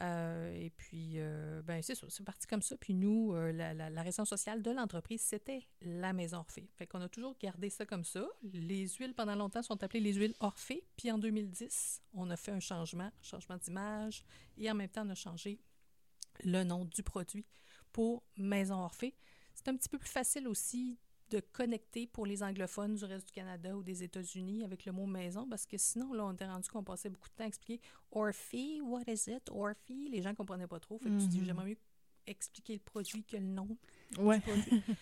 Euh, 0.00 0.52
et 0.54 0.70
puis, 0.70 1.14
euh, 1.16 1.60
ben 1.62 1.82
c'est 1.82 2.24
parti 2.24 2.46
comme 2.46 2.62
ça. 2.62 2.76
Puis 2.78 2.94
nous, 2.94 3.34
euh, 3.34 3.52
la, 3.52 3.74
la- 3.74 3.90
la 3.90 4.02
raison 4.02 4.24
sociale 4.24 4.62
de 4.62 4.70
l'entreprise, 4.70 5.20
c'était 5.20 5.66
la 5.82 6.12
Maison 6.12 6.38
Orphée. 6.38 6.68
Fait 6.76 6.86
qu'on 6.86 7.00
a 7.02 7.08
toujours 7.08 7.36
gardé 7.38 7.68
ça 7.68 7.84
comme 7.84 8.04
ça. 8.04 8.26
Les 8.42 8.88
huiles, 8.88 9.14
pendant 9.14 9.34
longtemps, 9.34 9.62
sont 9.62 9.82
appelées 9.82 10.00
les 10.00 10.14
huiles 10.14 10.34
Orphée. 10.40 10.86
Puis 10.96 11.10
en 11.10 11.18
2010, 11.18 12.02
on 12.14 12.30
a 12.30 12.36
fait 12.36 12.52
un 12.52 12.60
changement, 12.60 13.10
changement 13.20 13.58
d'image, 13.58 14.24
et 14.56 14.70
en 14.70 14.74
même 14.74 14.88
temps, 14.88 15.06
on 15.06 15.10
a 15.10 15.14
changé 15.14 15.60
le 16.44 16.64
nom 16.64 16.86
du 16.86 17.02
produit 17.02 17.44
pour 17.92 18.22
Maison 18.36 18.76
Orphée. 18.76 19.14
C'est 19.54 19.68
un 19.68 19.76
petit 19.76 19.88
peu 19.90 19.98
plus 19.98 20.08
facile 20.08 20.48
aussi 20.48 20.98
de 21.30 21.40
connecter 21.52 22.06
pour 22.06 22.26
les 22.26 22.42
anglophones 22.42 22.94
du 22.96 23.04
reste 23.04 23.26
du 23.26 23.32
Canada 23.32 23.76
ou 23.76 23.82
des 23.82 24.02
États-Unis 24.02 24.64
avec 24.64 24.84
le 24.84 24.92
mot 24.92 25.06
maison, 25.06 25.46
parce 25.48 25.64
que 25.66 25.76
sinon, 25.78 26.12
là, 26.12 26.24
on 26.26 26.32
était 26.32 26.46
rendu 26.46 26.68
qu'on 26.68 26.82
passait 26.82 27.08
beaucoup 27.08 27.28
de 27.28 27.34
temps 27.34 27.44
à 27.44 27.46
expliquer 27.46 27.80
Orphy, 28.12 28.80
what 28.82 29.02
is 29.06 29.24
it, 29.30 29.48
Orphy? 29.50 30.08
Les 30.10 30.22
gens 30.22 30.30
ne 30.30 30.34
comprenaient 30.34 30.66
pas 30.66 30.80
trop. 30.80 30.98
Fait 30.98 31.08
que 31.08 31.18
tu 31.20 31.26
dis, 31.28 31.38
Mhm. 31.40 31.44
j'aimerais 31.46 31.66
mieux 31.66 31.76
expliquer 32.26 32.74
le 32.74 32.80
produit 32.80 33.24
que 33.24 33.36
le 33.36 33.44
nom 33.44 33.68
Ouais. 34.18 34.36
du 34.38 34.42
produit. 34.42 34.82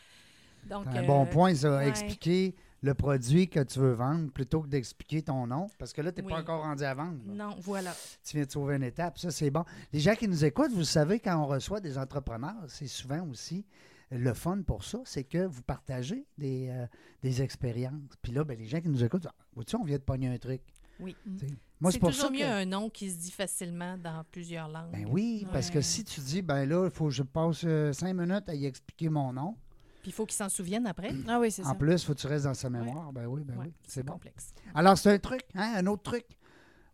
Donc, 0.68 0.86
un 0.88 1.02
euh, 1.02 1.06
bon 1.06 1.24
point, 1.26 1.54
ça. 1.54 1.76
ouais. 1.76 1.88
Expliquer 1.88 2.54
le 2.82 2.94
produit 2.94 3.48
que 3.48 3.60
tu 3.60 3.78
veux 3.78 3.92
vendre 3.92 4.30
plutôt 4.30 4.60
que 4.62 4.68
d'expliquer 4.68 5.22
ton 5.22 5.46
nom. 5.46 5.68
Parce 5.78 5.92
que 5.92 6.00
là, 6.02 6.12
tu 6.12 6.20
n'es 6.20 6.26
Oui. 6.26 6.32
pas 6.32 6.40
encore 6.40 6.62
rendu 6.62 6.82
à 6.84 6.94
vendre. 6.94 7.18
là. 7.26 7.32
Non, 7.46 7.56
voilà. 7.60 7.94
Tu 8.24 8.36
viens 8.36 8.44
de 8.46 8.50
sauver 8.50 8.76
une 8.76 8.82
étape. 8.82 9.18
Ça, 9.18 9.30
c'est 9.30 9.50
bon. 9.50 9.64
Les 9.92 10.00
gens 10.00 10.14
qui 10.14 10.28
nous 10.28 10.44
écoutent, 10.44 10.72
vous 10.72 10.84
savez, 10.84 11.20
quand 11.20 11.36
on 11.42 11.46
reçoit 11.46 11.80
des 11.80 11.96
entrepreneurs, 11.96 12.54
c'est 12.68 12.86
souvent 12.86 13.26
aussi 13.28 13.64
le 14.10 14.32
fun 14.34 14.62
pour 14.62 14.84
ça, 14.84 14.98
c'est 15.04 15.24
que 15.24 15.46
vous 15.46 15.62
partagez 15.62 16.26
des, 16.38 16.68
euh, 16.70 16.86
des 17.22 17.42
expériences. 17.42 18.00
Puis 18.22 18.32
là, 18.32 18.44
ben, 18.44 18.58
les 18.58 18.66
gens 18.66 18.80
qui 18.80 18.88
nous 18.88 19.04
écoutent, 19.04 19.26
ah, 19.26 19.34
vois-tu, 19.54 19.76
on 19.76 19.84
vient 19.84 19.98
de 19.98 20.02
pogner 20.02 20.28
un 20.28 20.38
truc. 20.38 20.62
Oui. 21.00 21.14
Sais. 21.38 21.46
Moi, 21.80 21.92
c'est 21.92 21.98
toujours 22.00 22.14
ça 22.14 22.30
mieux 22.30 22.38
que... 22.40 22.44
un 22.44 22.64
nom 22.64 22.90
qui 22.90 23.08
se 23.10 23.18
dit 23.18 23.30
facilement 23.30 23.96
dans 23.96 24.24
plusieurs 24.32 24.66
langues. 24.68 24.90
Ben 24.90 25.06
oui, 25.08 25.46
parce 25.52 25.70
que 25.70 25.80
si 25.80 26.02
tu 26.04 26.20
dis, 26.20 26.42
ben 26.42 26.68
là, 26.68 26.86
il 26.86 26.90
faut 26.90 27.04
que 27.06 27.12
je 27.12 27.22
passe 27.22 27.62
euh, 27.64 27.92
cinq 27.92 28.14
minutes 28.14 28.48
à 28.48 28.54
y 28.54 28.66
expliquer 28.66 29.08
mon 29.08 29.32
nom. 29.32 29.54
Puis 30.02 30.10
il 30.10 30.12
faut 30.12 30.26
qu'ils 30.26 30.36
s'en 30.36 30.48
souviennent 30.48 30.86
après. 30.86 31.12
Ah 31.28 31.38
oui, 31.38 31.52
c'est 31.52 31.62
En 31.64 31.68
ça. 31.68 31.74
plus, 31.76 31.92
il 32.02 32.04
faut 32.06 32.14
que 32.14 32.18
tu 32.20 32.26
restes 32.26 32.46
dans 32.46 32.54
sa 32.54 32.68
mémoire. 32.70 33.12
Ben 33.12 33.26
oui, 33.26 33.44
ben 33.44 33.56
Ouais, 33.58 33.66
oui, 33.66 33.72
c'est 33.86 34.02
bon. 34.02 34.14
complexe. 34.14 34.52
Alors, 34.74 34.98
c'est 34.98 35.12
un 35.12 35.18
truc, 35.18 35.42
hein, 35.54 35.74
un 35.76 35.86
autre 35.86 36.02
truc. 36.02 36.24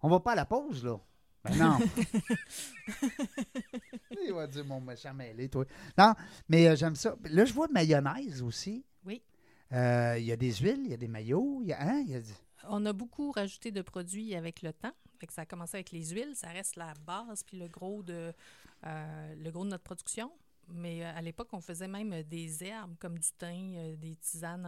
On 0.02 0.08
va 0.10 0.20
pas 0.20 0.32
à 0.32 0.34
la 0.36 0.44
pause, 0.44 0.84
là. 0.84 0.98
Ben 1.44 1.56
non. 1.56 1.78
Il 4.26 4.32
va 4.32 4.46
dire 4.46 4.64
mon 4.64 4.80
méchant 4.80 5.14
mêlé, 5.14 5.48
toi. 5.48 5.64
Non, 5.98 6.14
mais 6.48 6.68
euh, 6.68 6.76
j'aime 6.76 6.96
ça. 6.96 7.16
Là, 7.24 7.44
je 7.44 7.52
vois 7.52 7.68
mayonnaise 7.68 8.42
aussi. 8.42 8.84
Oui. 9.04 9.22
Euh, 9.72 10.16
Il 10.18 10.24
y 10.24 10.32
a 10.32 10.36
des 10.36 10.52
huiles, 10.54 10.82
il 10.84 10.90
y 10.90 10.94
a 10.94 10.96
des 10.96 11.08
maillots, 11.08 11.60
il 11.62 11.68
y 11.68 11.72
a, 11.72 11.82
hein, 11.82 12.02
il 12.06 12.10
y 12.12 12.14
a 12.14 12.20
du- 12.20 12.32
On 12.68 12.84
a 12.86 12.92
beaucoup 12.92 13.30
rajouté 13.32 13.70
de 13.72 13.82
produits 13.82 14.34
avec 14.34 14.62
le 14.62 14.72
temps. 14.72 14.92
Fait 15.18 15.26
que 15.26 15.32
ça 15.32 15.42
a 15.42 15.46
commencé 15.46 15.76
avec 15.76 15.90
les 15.92 16.10
huiles, 16.10 16.32
ça 16.34 16.48
reste 16.48 16.76
la 16.76 16.92
base 17.06 17.42
puis 17.44 17.58
le 17.58 17.68
gros 17.68 18.02
de 18.02 18.32
euh, 18.86 19.34
le 19.36 19.50
gros 19.50 19.64
de 19.64 19.70
notre 19.70 19.84
production. 19.84 20.30
Mais 20.68 21.04
à 21.04 21.20
l'époque, 21.20 21.48
on 21.52 21.60
faisait 21.60 21.88
même 21.88 22.22
des 22.22 22.64
herbes 22.64 22.94
comme 22.98 23.18
du 23.18 23.28
thym, 23.38 23.96
des 23.96 24.16
tisanes 24.16 24.64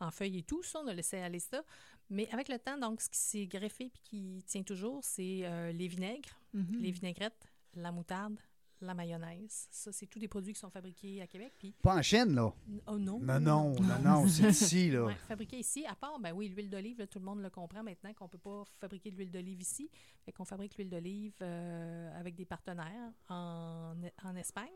en, 0.00 0.06
en 0.06 0.10
feuilles 0.12 0.38
et 0.38 0.42
tout. 0.44 0.62
Ça, 0.62 0.80
on 0.84 0.86
a 0.86 0.94
laissé 0.94 1.18
aller 1.18 1.40
ça. 1.40 1.62
Mais 2.10 2.28
avec 2.32 2.48
le 2.48 2.58
temps, 2.58 2.78
donc, 2.78 3.00
ce 3.00 3.08
qui 3.08 3.18
s'est 3.18 3.46
greffé 3.46 3.88
puis 3.90 4.00
qui 4.02 4.42
tient 4.46 4.62
toujours, 4.62 5.02
c'est 5.02 5.40
euh, 5.44 5.72
les 5.72 5.88
vinaigres, 5.88 6.38
Mhm. 6.52 6.78
les 6.80 6.90
vinaigrettes, 6.92 7.48
la 7.74 7.90
moutarde, 7.90 8.38
la 8.80 8.92
mayonnaise. 8.94 9.66
Ça, 9.70 9.90
c'est 9.92 10.06
tous 10.06 10.18
des 10.18 10.28
produits 10.28 10.52
qui 10.52 10.60
sont 10.60 10.68
fabriqués 10.70 11.22
à 11.22 11.26
Québec. 11.26 11.52
Puis, 11.58 11.74
Pas 11.82 11.96
en 11.96 12.02
Chine, 12.02 12.34
là. 12.34 12.52
oh 12.86 12.98
non! 12.98 13.18
Non, 13.20 13.40
non, 13.40 13.74
non, 13.80 13.98
non, 14.00 14.28
c'est 14.28 14.48
ici, 14.50 14.90
là. 14.90 15.06
Ouais, 15.06 15.14
fabriqué 15.26 15.58
ici, 15.58 15.86
à 15.86 15.94
part, 15.94 16.18
ben 16.20 16.32
oui, 16.32 16.48
l'huile 16.48 16.68
d'olive, 16.70 16.98
là, 16.98 17.06
tout 17.06 17.18
le 17.18 17.24
monde 17.24 17.40
le 17.40 17.50
comprend 17.50 17.82
maintenant 17.82 18.12
qu'on 18.12 18.24
ne 18.26 18.30
peut 18.30 18.38
pas 18.38 18.64
fabriquer 18.80 19.10
de 19.10 19.16
l'huile 19.16 19.30
d'olive 19.30 19.60
ici. 19.60 19.90
Fait 20.24 20.32
qu'on 20.32 20.44
fabrique 20.44 20.76
l'huile 20.76 20.90
d'olive 20.90 21.34
euh, 21.40 22.20
avec 22.20 22.34
des 22.34 22.44
partenaires 22.44 23.12
en, 23.30 23.94
en 24.22 24.36
Espagne, 24.36 24.68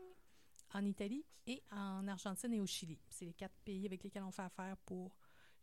en 0.73 0.83
Italie 0.85 1.23
et 1.47 1.61
en 1.71 2.07
Argentine 2.07 2.53
et 2.53 2.59
au 2.61 2.65
Chili. 2.65 2.99
C'est 3.09 3.25
les 3.25 3.33
quatre 3.33 3.55
pays 3.63 3.85
avec 3.85 4.03
lesquels 4.03 4.23
on 4.23 4.31
fait 4.31 4.41
affaire 4.43 4.75
pour 4.85 5.15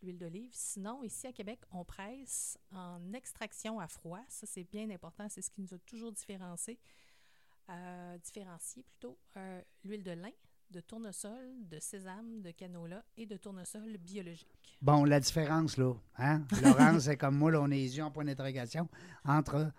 l'huile 0.03 0.19
d'olive. 0.19 0.51
Sinon, 0.53 1.03
ici 1.03 1.27
à 1.27 1.33
Québec, 1.33 1.61
on 1.73 1.85
presse 1.85 2.59
en 2.73 3.13
extraction 3.13 3.81
à 3.81 3.89
froid. 3.89 4.21
Ça, 4.29 4.47
c'est 4.47 4.65
bien 4.65 4.89
important. 4.91 5.29
C'est 5.29 5.43
ce 5.43 5.51
qui 5.51 5.61
nous 5.63 5.75
a 5.75 5.79
toujours 5.79 6.13
différencié, 6.13 6.79
euh, 7.71 8.19
différencié 8.19 8.83
plutôt, 8.85 9.19
euh, 9.37 9.61
l'huile 9.85 10.03
de 10.03 10.13
lin, 10.13 10.31
de 10.71 10.81
tournesol, 10.81 11.69
de 11.69 11.79
sésame, 11.81 12.43
de 12.43 12.51
canola 12.51 13.05
et 13.17 13.27
de 13.27 13.37
tournesol 13.37 13.97
biologique. 13.99 14.79
Bon, 14.83 15.05
la 15.05 15.21
différence, 15.21 15.77
là, 15.77 15.95
hein? 16.19 16.43
Laurence, 16.63 17.05
c'est 17.05 17.17
comme 17.17 17.37
moi, 17.37 17.51
là, 17.51 17.61
on 17.61 17.71
est 17.71 17.77
les 17.77 17.97
yeux 17.97 18.05
en 18.05 18.11
point 18.11 18.25
d'interrogation 18.25 18.89
entre 19.25 19.73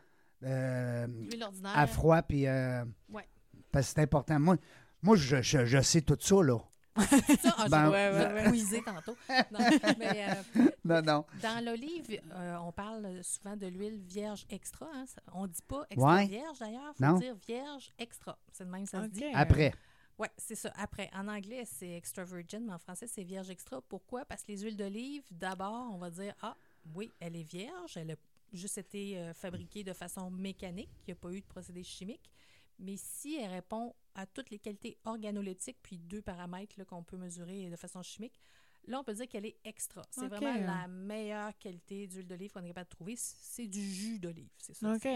euh, 0.43 1.07
L'huile 1.07 1.43
ordinaire. 1.43 1.77
à 1.77 1.87
froid 1.87 2.21
puis... 2.21 2.47
euh, 2.47 2.83
Ouais. 3.09 3.27
Parce 3.71 3.87
que 3.87 3.93
c'est 3.95 4.01
important. 4.01 4.39
Moi, 4.39 4.55
moi 5.01 5.15
je, 5.17 5.41
je- 5.41 5.65
je 5.65 5.81
sais 5.81 6.01
tout 6.01 6.17
ça, 6.19 6.35
là. 6.41 6.57
Ça, 7.03 7.55
ah, 7.57 7.67
Ben, 7.69 7.89
ouais, 7.89 8.11
ouais, 8.11 8.43
te 8.45 8.51
quizer 8.51 8.83
tantôt. 8.83 9.15
Non, 9.51 9.59
mais, 9.99 10.29
euh, 10.29 10.63
Non, 10.85 11.01
non. 11.01 11.25
dans 11.41 11.63
l'olive, 11.65 12.19
euh, 12.33 12.57
on 12.57 12.71
parle 12.71 13.23
souvent 13.23 13.55
de 13.55 13.67
l'huile 13.67 13.99
vierge 14.01 14.45
extra. 14.49 14.87
Hein. 14.93 15.05
Ça- 15.07 15.21
On 15.33 15.43
ne 15.43 15.47
dit 15.47 15.61
pas 15.67 15.85
extra 15.89 16.15
Ouais. 16.15 16.25
vierge 16.27 16.59
d'ailleurs, 16.59 16.93
il 16.99 17.05
Non. 17.05 17.13
faut 17.15 17.19
dire 17.21 17.35
vierge 17.47 17.91
extra. 17.99 18.37
C'est 18.51 18.65
de 18.65 18.69
même 18.69 18.83
que 18.83 18.89
ça 18.89 19.03
se 19.03 19.09
dit. 19.09 19.25
Après. 19.33 19.73
Oui, 20.19 20.27
c'est 20.37 20.55
ça. 20.55 20.71
Après, 20.75 21.11
en 21.13 21.27
anglais, 21.27 21.63
c'est 21.65 21.91
extra 21.91 22.23
virgin, 22.23 22.65
mais 22.65 22.73
en 22.73 22.79
français, 22.79 23.05
c'est 23.05 23.23
vierge 23.23 23.51
extra. 23.51 23.81
Pourquoi? 23.81 24.25
Parce 24.25 24.41
que 24.43 24.51
les 24.51 24.59
huiles 24.61 24.75
d'olive, 24.75 25.23
d'abord, 25.29 25.91
on 25.93 25.97
va 25.97 26.09
dire 26.09 26.33
Ah, 26.41 26.55
oui, 26.95 27.11
elle 27.19 27.35
est 27.35 27.43
vierge, 27.43 27.97
elle 27.97 28.11
a 28.11 28.15
juste 28.51 28.79
été 28.79 29.19
euh, 29.19 29.33
fabriquée 29.35 29.83
de 29.83 29.93
façon 29.93 30.31
mécanique, 30.31 30.89
il 31.05 31.11
n'y 31.11 31.13
a 31.13 31.15
pas 31.15 31.29
eu 31.31 31.41
de 31.41 31.45
procédé 31.45 31.83
chimique. 31.83 32.31
Mais 32.79 32.95
si 32.97 33.35
elle 33.37 33.51
répond 33.51 33.93
à 34.17 34.25
toutes 34.25 34.49
les 34.49 34.59
qualités 34.59 34.97
organoleptiques, 35.05 35.77
puis 35.81 35.97
deux 35.97 36.21
paramètres 36.21 36.83
qu'on 36.83 37.03
peut 37.03 37.17
mesurer 37.17 37.69
de 37.69 37.75
façon 37.75 38.01
chimique, 38.01 38.41
là, 38.87 38.99
on 38.99 39.03
peut 39.03 39.13
dire 39.13 39.27
qu'elle 39.27 39.45
est 39.45 39.57
extra. 39.63 40.01
C'est 40.09 40.27
vraiment 40.27 40.53
la 40.53 40.87
meilleure 40.87 41.57
qualité 41.57 42.07
d'huile 42.07 42.27
d'olive 42.27 42.51
qu'on 42.51 42.63
est 42.63 42.69
capable 42.69 42.89
de 42.89 42.95
trouver. 42.95 43.15
C'est 43.15 43.67
du 43.67 43.81
jus 43.81 44.19
d'olive, 44.19 44.49
c'est 44.57 44.73
ça. 44.73 44.93
OK. 44.93 45.07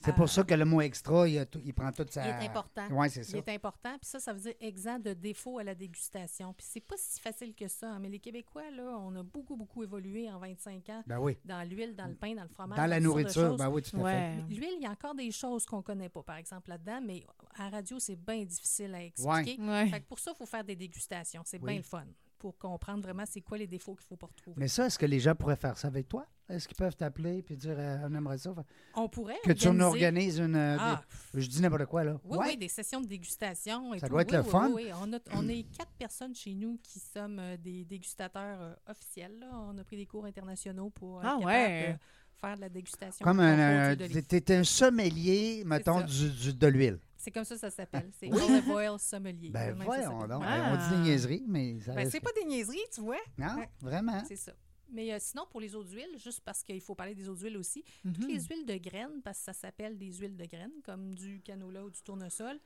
C'est 0.00 0.14
pour 0.14 0.28
ça 0.28 0.44
que 0.44 0.54
le 0.54 0.64
mot 0.64 0.80
extra, 0.80 1.28
il, 1.28 1.38
a 1.38 1.44
tout- 1.46 1.60
il 1.64 1.74
prend 1.74 1.90
toute 1.90 2.12
sa. 2.12 2.24
Il 2.24 2.28
est 2.44 2.48
important. 2.48 2.86
Oui, 2.92 3.10
c'est 3.10 3.20
Il 3.20 3.24
ça. 3.24 3.38
est 3.38 3.48
important, 3.48 3.90
puis 4.00 4.08
ça, 4.08 4.20
ça 4.20 4.32
veut 4.32 4.40
dire 4.40 4.54
exempt 4.60 5.00
de 5.00 5.12
défaut 5.12 5.58
à 5.58 5.64
la 5.64 5.74
dégustation. 5.74 6.54
Puis 6.54 6.66
c'est 6.70 6.80
pas 6.80 6.94
si 6.96 7.20
facile 7.20 7.52
que 7.54 7.66
ça, 7.66 7.90
hein, 7.90 7.98
mais 7.98 8.08
les 8.08 8.20
Québécois, 8.20 8.70
là, 8.70 8.96
on 9.00 9.14
a 9.16 9.22
beaucoup, 9.24 9.56
beaucoup 9.56 9.82
évolué 9.82 10.30
en 10.30 10.38
25 10.38 10.88
ans 10.90 11.02
Ben 11.06 11.18
oui. 11.18 11.36
dans 11.44 11.68
l'huile, 11.68 11.96
dans 11.96 12.06
le 12.06 12.14
pain, 12.14 12.34
dans 12.34 12.42
le 12.44 12.48
fromage. 12.48 12.78
Dans 12.78 12.86
la 12.86 13.00
nourriture, 13.00 13.56
ben 13.56 13.68
oui, 13.70 13.82
tout 13.82 13.96
à 13.96 13.98
fait. 13.98 14.04
Ouais. 14.04 14.44
L'huile, 14.48 14.74
il 14.76 14.82
y 14.82 14.86
a 14.86 14.90
encore 14.90 15.14
des 15.16 15.30
choses 15.32 15.66
qu'on 15.66 15.82
connaît 15.82 16.08
pas, 16.08 16.22
par 16.22 16.36
exemple, 16.36 16.70
là-dedans, 16.70 17.00
mais 17.04 17.24
à 17.56 17.68
radio, 17.68 17.98
c'est 17.98 18.16
bien 18.16 18.44
difficile 18.44 18.94
à 18.94 19.02
expliquer. 19.02 19.60
Ouais. 19.60 19.88
Fait 19.88 20.00
que 20.00 20.06
pour 20.06 20.20
ça, 20.20 20.30
il 20.32 20.36
faut 20.38 20.46
faire 20.46 20.64
des 20.64 20.76
dégustations. 20.76 21.42
C'est 21.44 21.58
Oui. 21.60 21.66
bien 21.72 21.76
le 21.78 21.82
fun 21.82 22.04
pour 22.38 22.56
comprendre 22.58 23.02
vraiment 23.02 23.24
c'est 23.26 23.40
quoi 23.40 23.58
les 23.58 23.66
défauts 23.66 23.94
qu'il 23.94 24.06
faut 24.06 24.16
pas 24.16 24.26
retrouver. 24.26 24.56
Mais 24.58 24.68
ça, 24.68 24.86
est-ce 24.86 24.98
que 24.98 25.06
les 25.06 25.20
gens 25.20 25.34
pourraient 25.34 25.56
faire 25.56 25.76
ça 25.76 25.88
avec 25.88 26.08
toi? 26.08 26.24
Est-ce 26.48 26.66
qu'ils 26.66 26.76
peuvent 26.78 26.96
t'appeler 26.96 27.44
et 27.48 27.56
dire 27.56 27.74
euh, 27.78 27.98
on 28.08 28.14
aimerait 28.14 28.38
ça? 28.38 28.54
On 28.94 29.08
pourrait 29.08 29.36
Que 29.44 29.52
tu 29.52 29.68
nous 29.68 29.82
organiser- 29.84 29.86
organises 30.06 30.38
une. 30.38 30.56
euh, 30.56 30.76
Ah, 30.80 31.02
des- 31.34 31.40
je 31.42 31.48
dis 31.48 31.60
n'importe 31.60 31.84
quoi, 31.86 32.04
là. 32.04 32.18
Oui, 32.24 32.38
Ouais. 32.38 32.46
oui, 32.50 32.56
des 32.56 32.68
sessions 32.68 33.00
de 33.02 33.06
dégustation. 33.06 33.92
Et 33.92 33.98
Ça 33.98 34.06
tout. 34.06 34.12
doit 34.12 34.22
être 34.22 34.30
Oui, 34.30 34.36
le 34.38 34.42
oui, 34.44 34.48
fun. 34.50 34.70
Oui, 34.72 34.82
oui. 34.86 34.90
On, 35.02 35.12
a- 35.12 35.18
on 35.34 35.48
est 35.48 35.64
quatre 35.76 35.92
personnes 35.98 36.34
chez 36.34 36.54
nous 36.54 36.78
qui 36.82 37.00
sommes 37.00 37.38
euh, 37.38 37.56
des 37.58 37.84
dégustateurs 37.84 38.62
euh, 38.62 38.74
officiels. 38.86 39.38
là. 39.38 39.48
On 39.52 39.76
a 39.76 39.84
pris 39.84 39.96
des 39.98 40.06
cours 40.06 40.24
internationaux 40.24 40.88
pour 40.90 41.18
Ah, 41.20 41.24
capable 41.38 41.44
ouais. 41.44 41.92
de 41.92 41.98
faire 42.40 42.56
de 42.56 42.60
la 42.62 42.68
dégustation. 42.70 43.24
Comme 43.24 43.40
un. 43.40 43.94
contrôle 43.96 44.52
un- 44.52 44.64
sommelier, 44.64 45.62
mettons, 45.66 46.00
du- 46.00 46.54
de 46.54 46.66
l'huile. 46.66 46.98
C'est 47.18 47.30
comme 47.32 47.44
ça 47.44 47.56
que 47.56 47.60
ça 47.60 47.70
s'appelle. 47.70 48.10
C'est 48.18 48.28
Oui. 48.32 48.40
olive 48.40 48.68
oil 48.70 48.98
sommelier. 48.98 49.50
Ben 49.50 49.74
Même 49.76 49.84
voyons 49.84 50.26
donc. 50.26 50.40
Ouais. 50.40 50.46
Ben, 50.48 50.72
On 50.72 50.76
dit 50.76 50.88
des 50.90 50.94
Ah. 50.96 51.04
niaiseries, 51.04 51.44
mais 51.48 51.80
ça 51.80 51.92
Ben, 51.94 52.08
c'est 52.08 52.20
que- 52.20 52.24
pas 52.24 52.32
des 52.32 52.44
niaiseries, 52.46 52.78
tu 52.94 53.00
vois. 53.00 53.18
Non, 53.36 53.56
Ouais. 53.56 53.68
vraiment. 53.80 54.22
C'est 54.26 54.36
ça. 54.36 54.52
Mais 54.90 55.12
euh, 55.12 55.18
sinon, 55.20 55.44
pour 55.50 55.60
les 55.60 55.74
autres 55.74 55.92
huiles, 55.92 56.16
juste 56.16 56.40
parce 56.44 56.62
qu'il 56.62 56.80
faut 56.80 56.94
parler 56.94 57.14
des 57.14 57.28
autres 57.28 57.42
huiles 57.42 57.58
aussi, 57.58 57.84
Mhm. 58.04 58.12
toutes 58.14 58.28
les 58.28 58.40
huiles 58.44 58.64
de 58.64 58.76
graines, 58.76 59.20
parce 59.22 59.38
que 59.40 59.44
ça 59.46 59.52
s'appelle 59.52 59.98
des 59.98 60.12
huiles 60.14 60.36
de 60.36 60.46
graines, 60.46 60.80
comme 60.84 61.14
du 61.14 61.42
canola 61.42 61.84
ou 61.84 61.90
du 61.90 62.00
tournesol, 62.02 62.58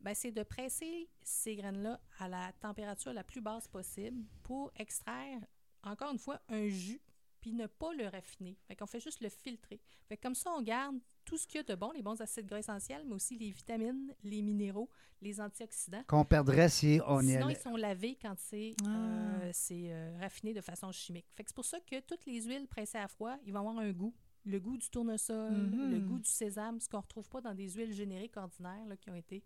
ben, 0.00 0.14
c'est 0.14 0.32
de 0.32 0.42
presser 0.42 1.08
ces 1.22 1.54
graines-là 1.54 2.00
à 2.18 2.28
la 2.28 2.52
température 2.60 3.12
la 3.12 3.22
plus 3.24 3.40
basse 3.42 3.68
possible 3.68 4.24
pour 4.42 4.72
extraire, 4.76 5.38
encore 5.84 6.10
une 6.12 6.18
fois, 6.18 6.40
un 6.48 6.66
jus, 6.68 7.00
puis 7.40 7.52
ne 7.52 7.66
pas 7.68 7.92
le 7.92 8.06
raffiner. 8.08 8.56
Fait 8.66 8.74
qu'on 8.74 8.86
fait 8.86 9.00
juste 9.00 9.20
le 9.20 9.28
filtrer. 9.28 9.80
Fait 10.08 10.16
que 10.16 10.22
comme 10.22 10.34
ça, 10.34 10.50
on 10.50 10.62
garde 10.62 10.96
tout 11.28 11.36
ce 11.36 11.46
qu'il 11.46 11.58
y 11.58 11.60
a 11.60 11.62
de 11.62 11.74
bon, 11.74 11.90
les 11.92 12.00
bons 12.02 12.18
acides 12.22 12.46
gras 12.46 12.58
essentiels, 12.58 13.02
mais 13.06 13.14
aussi 13.14 13.36
les 13.36 13.50
vitamines, 13.50 14.14
les 14.24 14.40
minéraux, 14.40 14.88
les 15.20 15.40
antioxydants. 15.40 16.02
Qu'on 16.06 16.24
perdrait 16.24 16.70
si 16.70 17.00
on 17.06 17.20
y 17.20 17.28
Sinon, 17.32 17.46
allait. 17.46 17.54
ils 17.54 17.62
sont 17.62 17.76
lavés 17.76 18.16
quand 18.20 18.34
c'est 18.38 18.74
Ah. 18.84 18.88
euh, 18.88 19.50
c'est, 19.52 19.88
euh, 19.92 20.16
raffiné 20.20 20.54
de 20.54 20.60
façon 20.62 20.90
chimique. 20.90 21.26
Fait 21.34 21.42
que 21.44 21.50
c'est 21.50 21.54
pour 21.54 21.64
ça 21.66 21.78
que 21.80 22.00
toutes 22.00 22.24
les 22.24 22.42
huiles 22.44 22.66
pressées 22.66 22.96
à 22.98 23.08
froid, 23.08 23.36
ils 23.44 23.52
vont 23.52 23.58
avoir 23.60 23.78
un 23.78 23.92
goût. 23.92 24.14
Le 24.46 24.58
goût 24.58 24.78
du 24.78 24.88
tournesol, 24.88 25.52
Mhm. 25.52 25.90
le 25.90 25.98
goût 26.00 26.18
du 26.18 26.30
sésame, 26.30 26.80
ce 26.80 26.88
qu'on 26.88 26.96
ne 26.98 27.02
retrouve 27.02 27.28
pas 27.28 27.42
dans 27.42 27.52
des 27.54 27.68
huiles 27.72 27.92
génériques 27.92 28.36
ordinaires 28.38 28.86
là, 28.88 28.96
qui 28.96 29.10
ont 29.10 29.14
été 29.14 29.42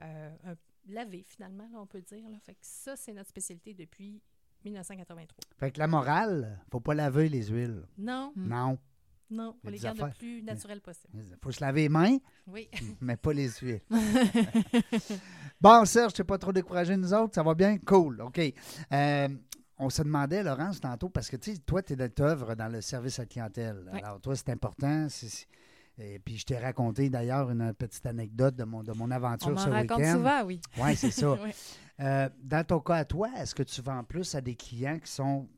euh, 0.00 0.36
un- 0.44 0.54
lavées 0.92 1.24
finalement, 1.26 1.68
là, 1.72 1.80
on 1.80 1.86
peut 1.86 2.00
dire. 2.02 2.28
Là. 2.28 2.38
Fait 2.38 2.54
que 2.54 2.60
ça, 2.62 2.94
c'est 2.94 3.12
notre 3.12 3.30
spécialité 3.30 3.74
depuis 3.74 4.22
1983. 4.64 5.42
Fait 5.56 5.72
que 5.72 5.78
la 5.80 5.88
morale, 5.88 6.60
faut 6.70 6.78
pas 6.80 6.94
laver 6.94 7.28
les 7.28 7.46
huiles. 7.48 7.82
Non, 7.96 8.32
Mm. 8.36 8.48
Non. 8.48 8.78
Non, 9.30 9.56
Il 9.62 9.68
on 9.68 9.70
les 9.70 9.78
garde 9.78 9.98
le 9.98 10.10
plus 10.18 10.42
naturel 10.42 10.80
possible. 10.80 11.12
faut 11.42 11.52
se 11.52 11.60
laver 11.60 11.82
les 11.82 11.88
mains, 11.88 12.16
Oui. 12.46 12.68
mais 13.00 13.16
pas 13.16 13.32
les 13.32 13.48
huiles. 13.60 13.80
bon, 15.60 15.84
Serge, 15.84 16.12
tu 16.14 16.20
n'es 16.20 16.26
pas 16.26 16.38
trop 16.38 16.52
découragé, 16.52 16.96
nous 16.96 17.12
autres? 17.12 17.34
Ça 17.34 17.42
va 17.42 17.54
bien? 17.54 17.78
Cool. 17.78 18.20
OK. 18.22 18.40
Euh, 18.92 19.28
on 19.78 19.90
se 19.90 20.02
demandait, 20.02 20.42
Laurence, 20.42 20.80
tantôt, 20.80 21.08
parce 21.08 21.28
que 21.28 21.36
tu 21.36 21.52
sais, 21.54 21.58
toi, 21.58 21.82
tu 21.82 21.92
es 21.94 22.20
œuvre 22.20 22.54
dans 22.54 22.68
le 22.68 22.80
service 22.80 23.18
à 23.18 23.22
la 23.22 23.26
clientèle. 23.26 23.88
Oui. 23.92 24.00
Alors, 24.02 24.20
toi, 24.20 24.34
c'est 24.34 24.48
important. 24.50 25.06
Et 25.98 26.18
puis, 26.20 26.38
je 26.38 26.44
t'ai 26.44 26.58
raconté 26.58 27.10
d'ailleurs 27.10 27.50
une 27.50 27.72
petite 27.74 28.06
anecdote 28.06 28.54
de 28.56 28.64
mon, 28.64 28.82
de 28.82 28.92
mon 28.92 29.06
On 29.06 29.10
aventure 29.10 29.50
m'en 29.50 29.58
ce 29.58 29.68
raconte 29.68 29.98
week-end. 29.98 30.14
souvent, 30.14 30.42
oui. 30.44 30.60
Oui, 30.78 30.96
c'est 30.96 31.10
ça. 31.10 31.36
Euh, 32.00 32.28
dans 32.42 32.64
ton 32.64 32.80
cas 32.80 32.94
à 32.96 33.04
toi, 33.04 33.28
est-ce 33.36 33.54
que 33.54 33.64
tu 33.64 33.82
vends 33.82 34.04
plus 34.04 34.34
à 34.34 34.40
des 34.40 34.54
clients 34.54 34.98
qui 35.00 35.10
sont 35.10 35.48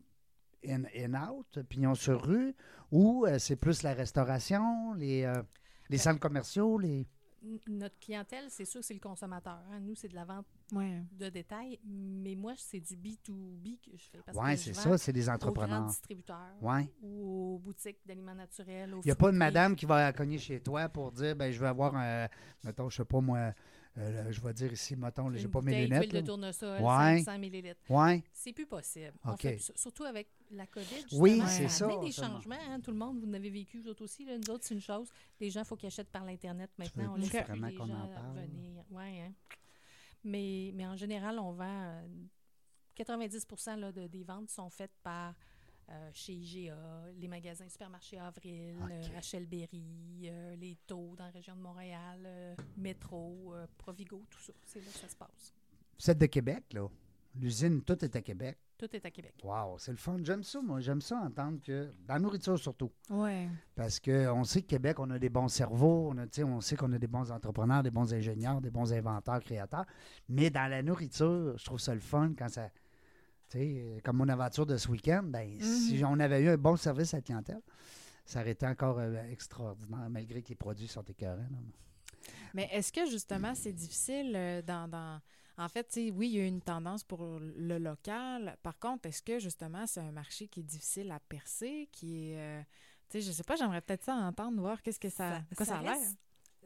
in, 0.66 0.82
in 0.96 1.14
out, 1.14 1.58
pignon 1.68 1.94
sur 1.94 2.22
rue, 2.24 2.54
ou 2.90 3.26
euh, 3.26 3.38
c'est 3.38 3.56
plus 3.56 3.82
la 3.82 3.94
restauration, 3.94 4.94
les, 4.94 5.24
euh, 5.24 5.42
les 5.88 5.98
centres 5.98 6.20
commerciaux, 6.20 6.78
les. 6.78 7.06
Notre 7.68 7.98
clientèle, 7.98 8.44
c'est 8.50 8.66
sûr 8.66 8.80
que 8.80 8.86
c'est 8.86 8.92
le 8.92 9.00
consommateur. 9.00 9.62
hein. 9.72 9.80
Nous, 9.80 9.94
c'est 9.94 10.08
de 10.08 10.14
la 10.14 10.26
vente 10.26 10.44
Ouais. 10.72 11.02
de 11.12 11.30
détail, 11.30 11.78
mais 11.84 12.34
moi, 12.34 12.52
c'est 12.54 12.80
du 12.80 12.94
B2B 12.94 13.78
que 13.80 13.96
je 13.96 14.04
fais. 14.10 14.18
Parce 14.26 14.36
Oui, 14.36 14.50
que 14.52 14.56
c'est 14.60 14.74
ça, 14.74 14.98
c'est 14.98 15.12
des 15.14 15.26
aux 15.26 15.32
entrepreneurs. 15.32 15.86
distributeurs 15.86 16.54
Oui. 16.60 16.86
ou 17.02 17.54
aux 17.54 17.58
boutiques 17.58 18.00
d'aliments 18.04 18.34
naturels. 18.34 18.94
Il 19.02 19.06
n'y 19.06 19.10
a 19.10 19.16
pas 19.16 19.30
une 19.30 19.36
madame 19.38 19.74
qui 19.74 19.86
va 19.86 20.12
cogner 20.12 20.36
chez 20.36 20.60
toi 20.60 20.90
pour 20.90 21.12
dire 21.12 21.34
ben, 21.34 21.50
je 21.50 21.58
veux 21.58 21.66
avoir 21.66 21.96
un. 21.96 22.28
Mettons, 22.62 22.90
je 22.90 22.98
sais 22.98 23.04
pas 23.06 23.20
moi, 23.22 23.54
euh, 24.00 24.33
je 24.33 24.40
vais 24.40 24.52
dire 24.54 24.73
ici, 24.73 24.97
mettons, 24.97 25.33
j'ai 25.35 25.49
pas 25.49 25.61
mes 25.61 25.85
lunettes. 25.85 26.09
d'huile 26.11 26.23
de 26.23 26.26
tournesol, 26.26 26.80
Ouais. 26.83 27.23
500 27.23 27.33
ml. 27.42 27.76
Oui. 27.88 28.23
C'est 28.33 28.52
plus 28.52 28.66
possible. 28.66 29.12
On 29.25 29.33
OK. 29.33 29.40
fait 29.42 29.50
plus 29.52 29.61
ça. 29.64 29.73
Surtout 29.76 30.04
avec 30.04 30.28
la 30.50 30.66
COVID. 30.66 30.87
Oui, 31.12 31.30
justement, 31.33 31.49
c'est 31.49 31.64
a 31.64 31.69
ça, 31.69 31.85
amené 31.87 32.07
des 32.07 32.12
seulement. 32.12 32.35
changements. 32.37 32.57
hein. 32.69 32.80
Tout 32.80 32.90
le 32.90 32.97
monde, 32.97 33.21
vous 33.21 33.26
n'avez 33.26 33.50
vécu, 33.50 33.78
vous 33.80 33.88
autres 33.88 34.04
aussi. 34.04 34.25
là. 34.25 34.37
Nous 34.38 34.50
autres, 34.52 34.64
c'est 34.64 34.75
une 34.75 34.80
chose. 34.80 35.09
Les 35.40 35.50
gens, 35.50 35.61
il 35.61 35.66
faut 35.66 35.76
qu'ils 35.76 35.87
achètent 35.88 36.11
par 36.11 36.25
l'Internet 36.25 36.71
maintenant. 36.78 37.12
On 37.12 37.16
laisse 37.16 37.30
vraiment 37.30 37.66
les 37.69 37.78
en 37.80 37.87
gens 37.87 38.09
parle? 38.14 38.37
venir. 38.38 38.85
Ouais, 38.90 39.21
hein. 39.21 39.33
mais, 40.25 40.73
mais 40.75 40.87
en 40.87 40.97
général, 40.97 41.38
on 41.38 41.52
vend... 41.52 41.64
euh, 41.66 42.07
90 42.97 43.47
là, 43.78 43.92
de- 43.92 44.07
des 44.09 44.25
ventes 44.25 44.50
sont 44.50 44.69
faites 44.69 44.95
par 45.02 45.30
euh, 45.30 45.33
chez 46.12 46.32
IGA, 46.35 46.76
les 47.18 47.28
magasins 47.28 47.68
supermarchés 47.68 48.18
Avril, 48.18 48.76
OK. 48.82 48.90
euh, 48.90 49.02
Rachel 49.14 49.47
Berry, 49.47 49.82
euh, 50.25 50.56
les 50.56 50.76
taux 50.87 51.14
dans 51.16 51.25
la 51.25 51.30
région 51.30 51.54
de 51.56 51.61
Montréal, 51.61 52.20
euh, 52.25 52.54
Métro, 52.76 53.52
euh, 53.54 53.66
Provigo, 53.78 54.25
tout 54.30 54.40
ça. 54.40 54.52
C'est 54.64 54.80
là 54.80 54.87
que 54.92 54.99
ça 54.99 55.09
se 55.09 55.16
passe. 55.16 55.54
Vous 55.99 56.11
êtes 56.11 56.18
de 56.18 56.26
Québec, 56.26 56.64
là. 56.73 56.88
L'usine, 57.37 57.82
tout 57.82 58.04
est 58.04 58.16
à 58.16 58.23
Québec. 58.23 58.59
Tout 58.76 58.88
est 58.97 59.04
à 59.04 59.11
Québec. 59.11 59.35
Wow, 59.44 59.78
c'est 59.78 59.90
le 59.92 59.99
fun. 59.99 60.16
J'aime 60.23 60.42
ça, 60.42 60.61
moi. 60.62 60.80
J'aime 60.80 61.00
ça 61.02 61.16
entendre 61.18 61.61
que. 61.62 61.92
Dans 62.09 62.14
la 62.14 62.20
nourriture 62.20 62.59
surtout. 62.59 62.90
Ouais. 63.11 63.47
Parce 63.76 64.00
qu'on 64.00 64.42
sait 64.42 64.62
que 64.62 64.66
Québec, 64.68 64.99
on 64.99 65.11
a 65.11 65.18
des 65.18 65.28
bons 65.28 65.49
cerveaux, 65.49 66.09
on, 66.11 66.18
a, 66.18 66.25
tu 66.26 66.37
sais, 66.37 66.44
on 66.44 66.61
sait 66.61 66.76
qu'on 66.76 66.90
a 66.92 66.99
des 66.99 67.06
bons 67.06 67.30
entrepreneurs, 67.30 67.82
des 67.82 67.90
bons 67.90 68.12
ingénieurs, 68.14 68.61
des 68.61 68.70
bons 68.70 68.92
inventeurs, 68.92 69.40
créateurs. 69.40 69.85
Mais 70.28 70.49
dans 70.50 70.68
la 70.68 70.82
nourriture, 70.82 71.56
je 71.59 71.64
trouve 71.64 71.78
ça 71.78 71.94
le 71.94 72.00
fun 72.00 72.32
quand 72.37 72.49
ça. 72.49 72.70
Sais, 73.50 74.00
comme 74.04 74.16
mon 74.19 74.28
aventure 74.28 74.64
de 74.64 74.76
ce 74.76 74.88
week-end, 74.88 75.23
ben, 75.25 75.61
si 75.61 76.02
on 76.04 76.19
avait 76.21 76.40
eu 76.42 76.49
un 76.50 76.57
bon 76.57 76.76
service 76.76 77.12
à 77.14 77.19
la 77.19 77.23
clientèle, 77.23 77.61
ça 78.25 78.40
aurait 78.42 78.52
été 78.52 78.64
encore 78.66 78.99
euh, 79.00 79.23
extraordinaire, 79.30 80.09
malgré 80.09 80.40
que 80.42 80.50
les 80.50 80.54
produits 80.54 80.87
sont 80.87 81.02
écœurants. 81.02 81.49
Mais 82.54 82.69
est-ce 82.73 82.92
que 82.92 83.07
justement 83.11 83.54
c'est 83.54 83.73
difficile 83.73 84.33
euh, 84.37 84.62
dans, 84.62 84.87
dans- 84.88 85.21
En 85.59 85.69
fait, 85.69 85.85
tu 85.85 85.95
sais, 85.95 86.11
oui, 86.11 86.28
il 86.28 86.37
y 86.37 86.40
a 86.40 86.47
une 86.47 86.61
tendance 86.61 87.02
pour 87.04 87.25
le 87.41 87.78
local. 87.78 88.56
Par 88.63 88.78
contre, 88.78 89.08
est-ce 89.08 89.23
que 89.23 89.39
justement 89.39 89.86
c'est 89.86 90.00
un 90.00 90.13
marché 90.13 90.47
qui 90.49 90.60
est 90.60 90.65
difficile 90.65 91.10
à 91.10 91.19
percer, 91.21 91.89
qui 91.93 92.30
est. 92.30 92.39
euh, 92.39 92.63
tu 93.08 93.21
sais, 93.21 93.26
je 93.26 93.32
sais 93.32 93.43
pas, 93.43 93.56
j'aimerais 93.56 93.80
peut-être 93.80 94.04
ça 94.04 94.15
entendre, 94.15 94.60
voir 94.60 94.80
qu'est-ce 94.82 95.00
que 95.00 95.08
ça, 95.10 95.41
quoi 95.56 95.67
ça, 95.67 95.78
a 95.78 95.82
l'air. 95.82 96.08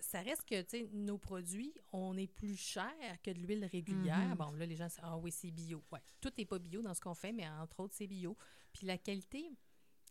Ça 0.05 0.21
reste 0.21 0.45
que, 0.49 0.61
tu 0.63 0.69
sais, 0.71 0.89
nos 0.93 1.19
produits, 1.19 1.75
on 1.93 2.17
est 2.17 2.27
plus 2.27 2.57
cher 2.57 2.93
que 3.23 3.31
de 3.31 3.39
l'huile 3.41 3.65
régulière. 3.65 4.19
Mhm. 4.29 4.35
Bon, 4.37 4.51
là, 4.53 4.67
les 4.67 4.77
gens 4.77 4.87
disent, 4.87 5.01
ah 5.03 5.17
oui, 5.19 5.31
c'est 5.31 5.51
bio. 5.51 5.83
Ouais, 5.93 6.01
tout 6.21 6.31
n'est 6.39 6.45
pas 6.45 6.59
bio 6.59 6.83
dans 6.83 6.95
ce 6.95 7.01
qu'on 7.01 7.15
fait, 7.15 7.33
mais 7.33 7.49
entre 7.49 7.81
autres, 7.81 7.95
c'est 7.97 8.07
bio. 8.07 8.37
Puis 8.73 8.87
la 8.87 8.99
qualité, 8.99 9.51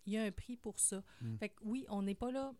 il 0.05 0.13
y 0.13 0.17
a 0.17 0.23
un 0.23 0.31
prix 0.31 0.57
pour 0.57 0.79
ça. 0.79 1.03
Mm. 1.21 1.37
Fait 1.37 1.49
que 1.49 1.63
oui, 1.63 1.85
on 1.89 2.01
n'est 2.01 2.15
pas 2.15 2.31
là, 2.31 2.53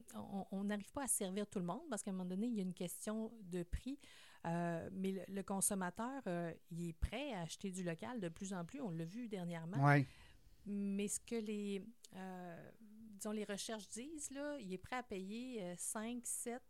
on- 0.52 0.64
n'arrive 0.64 0.92
pas 0.94 1.04
à 1.04 1.08
servir 1.08 1.48
tout 1.48 1.60
le 1.60 1.66
monde 1.66 1.82
parce 1.90 2.02
qu'à 2.04 2.12
un 2.12 2.14
moment 2.14 2.30
donné, 2.30 2.48
il 2.48 2.56
y 2.56 2.60
a 2.60 2.64
une 2.64 2.74
question 2.74 3.32
de 3.42 3.64
prix. 3.64 4.00
Euh, 4.46 4.90
mais 4.92 5.12
le, 5.14 5.22
le 5.28 5.44
consommateur, 5.44 6.22
euh, 6.28 6.54
il 6.72 6.90
est 6.90 6.94
prêt 6.94 7.34
à 7.34 7.42
acheter 7.42 7.72
du 7.72 7.84
local 7.84 8.20
de 8.20 8.30
plus 8.30 8.54
en 8.54 8.66
plus. 8.66 8.82
On 8.82 8.92
l'a 8.92 9.06
vu 9.06 9.28
dernièrement. 9.28 9.78
Mais 10.66 11.08
ce 11.10 11.20
que 11.20 11.36
les, 11.36 11.82
euh, 12.16 12.72
disons, 13.16 13.32
les 13.32 13.44
recherches 13.46 13.88
disent, 13.90 14.32
là, 14.32 14.58
il 14.60 14.72
est 14.74 14.78
prêt 14.78 14.98
à 14.98 15.04
payer 15.04 15.62
euh, 15.64 15.76
5, 15.78 16.22
7, 16.26 16.62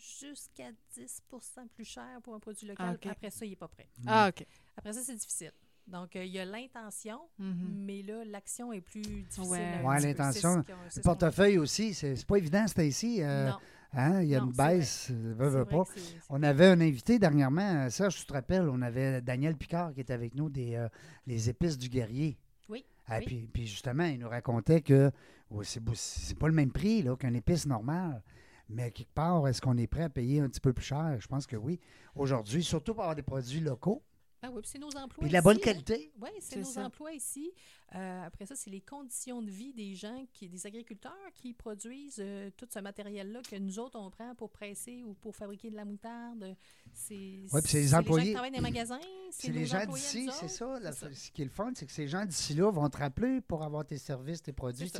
jusqu'à 0.00 0.70
10% 0.96 1.68
plus 1.74 1.84
cher 1.84 2.06
pour 2.22 2.34
un 2.34 2.40
produit 2.40 2.66
local. 2.66 2.98
Ah. 3.04 3.08
Après 3.10 3.30
ça, 3.30 3.44
il 3.44 3.50
n'est 3.50 3.56
pas 3.56 3.68
prêt. 3.68 3.88
Ah, 4.06 4.28
OK. 4.30 4.46
Après 4.76 4.92
ça, 4.92 5.00
c'est 5.02 5.14
difficile. 5.14 5.52
Donc, 5.86 6.14
euh, 6.14 6.24
il 6.24 6.30
y 6.30 6.38
a 6.38 6.44
l'intention, 6.44 7.20
Mhm. 7.38 7.72
mais 7.84 8.02
là, 8.02 8.24
l'action 8.24 8.72
est 8.72 8.80
plus 8.80 9.02
difficile. 9.02 9.42
Ouais, 9.48 9.80
peu. 9.98 10.02
l'intention. 10.06 10.64
Le 10.96 11.02
portefeuille 11.02 11.58
aussi, 11.58 11.94
c'est 11.94 12.14
c'est 12.16 12.26
pas 12.26 12.36
évident, 12.36 12.66
c'était 12.68 12.86
ici. 12.86 13.22
euh, 13.22 13.50
Non, 13.50 13.58
hein, 13.94 14.22
il 14.22 14.28
y 14.28 14.36
a 14.36 14.40
Non, 14.40 14.46
une 14.46 14.52
baisse, 14.52 15.08
euh, 15.10 15.34
veut, 15.36 15.48
veut 15.48 15.64
pas. 15.64 15.82
On 16.28 16.42
avait 16.44 16.66
un 16.66 16.80
invité 16.80 17.18
dernièrement, 17.18 17.90
Serge, 17.90 18.16
tu 18.20 18.24
te 18.26 18.32
rappelles, 18.32 18.68
on 18.68 18.82
avait 18.82 19.20
Daniel 19.20 19.56
Picard 19.56 19.92
qui 19.94 20.00
était 20.00 20.12
avec 20.12 20.34
nous 20.36 20.48
des 20.48 20.76
euh, 20.76 20.88
les 21.26 21.48
épices 21.48 21.76
du 21.76 21.88
guerrier. 21.88 22.38
Oui, 22.68 22.84
Ah, 23.08 23.18
oui. 23.18 23.24
puis, 23.26 23.48
puis 23.52 23.66
justement, 23.66 24.04
il 24.04 24.20
nous 24.20 24.28
racontait 24.28 24.82
que 24.82 25.10
oh, 25.50 25.64
c'est 25.64 26.38
pas 26.38 26.46
le 26.46 26.54
même 26.54 26.70
prix 26.70 27.02
là, 27.02 27.16
qu'un 27.16 27.34
épice 27.34 27.66
normal. 27.66 28.22
Mais 28.70 28.90
quelque 28.92 29.12
part, 29.12 29.46
est-ce 29.48 29.60
qu'on 29.60 29.76
est 29.76 29.86
prêt 29.86 30.04
à 30.04 30.10
payer 30.10 30.40
un 30.40 30.48
petit 30.48 30.60
peu 30.60 30.72
plus 30.72 30.84
cher? 30.84 31.16
Je 31.20 31.26
pense 31.26 31.46
que 31.46 31.56
oui. 31.56 31.80
Aujourd'hui, 32.14 32.62
surtout 32.62 32.94
pour 32.94 33.02
avoir 33.02 33.16
des 33.16 33.22
produits 33.22 33.60
locaux. 33.60 34.02
Ah 34.42 34.48
oui, 34.50 34.62
puis 34.62 34.70
c'est 34.72 34.78
nos 34.78 34.88
emplois. 34.88 35.20
Puis 35.20 35.28
de 35.28 35.32
la 35.34 35.42
bonne 35.42 35.58
hein. 35.58 35.62
qualité. 35.62 36.12
Oui, 36.20 36.30
c'est 36.40 36.60
nos 36.60 36.64
ça. 36.64 36.86
emplois 36.86 37.12
ici. 37.12 37.52
Euh, 37.94 38.24
après 38.24 38.46
ça, 38.46 38.54
c'est 38.56 38.70
les 38.70 38.80
conditions 38.80 39.42
de 39.42 39.50
vie 39.50 39.74
des 39.74 39.94
gens, 39.94 40.24
qui, 40.32 40.48
des 40.48 40.66
agriculteurs 40.66 41.12
qui 41.34 41.52
produisent 41.52 42.20
euh, 42.20 42.50
tout 42.56 42.66
ce 42.72 42.78
matériel-là 42.78 43.40
que 43.42 43.56
nous 43.56 43.78
autres, 43.78 43.98
on 43.98 44.10
prend 44.10 44.34
pour 44.34 44.50
presser 44.50 45.02
ou 45.04 45.12
pour 45.12 45.36
fabriquer 45.36 45.70
de 45.70 45.76
la 45.76 45.84
moutarde. 45.84 46.56
C'est 46.94 47.44
Ouais, 47.52 47.60
c'est 47.64 47.80
les 47.80 47.88
gens 47.88 48.02
qui 48.02 48.32
travaillent 48.32 48.50
dans 48.50 48.56
les 48.56 48.60
magasins. 48.60 49.00
C'est 49.30 49.52
les 49.52 49.66
gens 49.66 49.84
d'ici, 49.84 50.26
ça, 50.26 50.32
C'est 50.32 50.48
ça. 50.48 50.78
Ce 51.12 51.30
qui 51.30 51.42
est 51.42 51.46
le 51.46 51.50
fun, 51.50 51.72
c'est 51.74 51.84
que 51.84 51.92
ces 51.92 52.08
gens 52.08 52.24
d'ici-là 52.24 52.70
vont 52.70 52.88
te 52.88 52.96
rappeler 52.96 53.42
pour 53.42 53.62
avoir 53.62 53.84
tes 53.84 53.98
services, 53.98 54.42
tes 54.42 54.52
produits. 54.52 54.90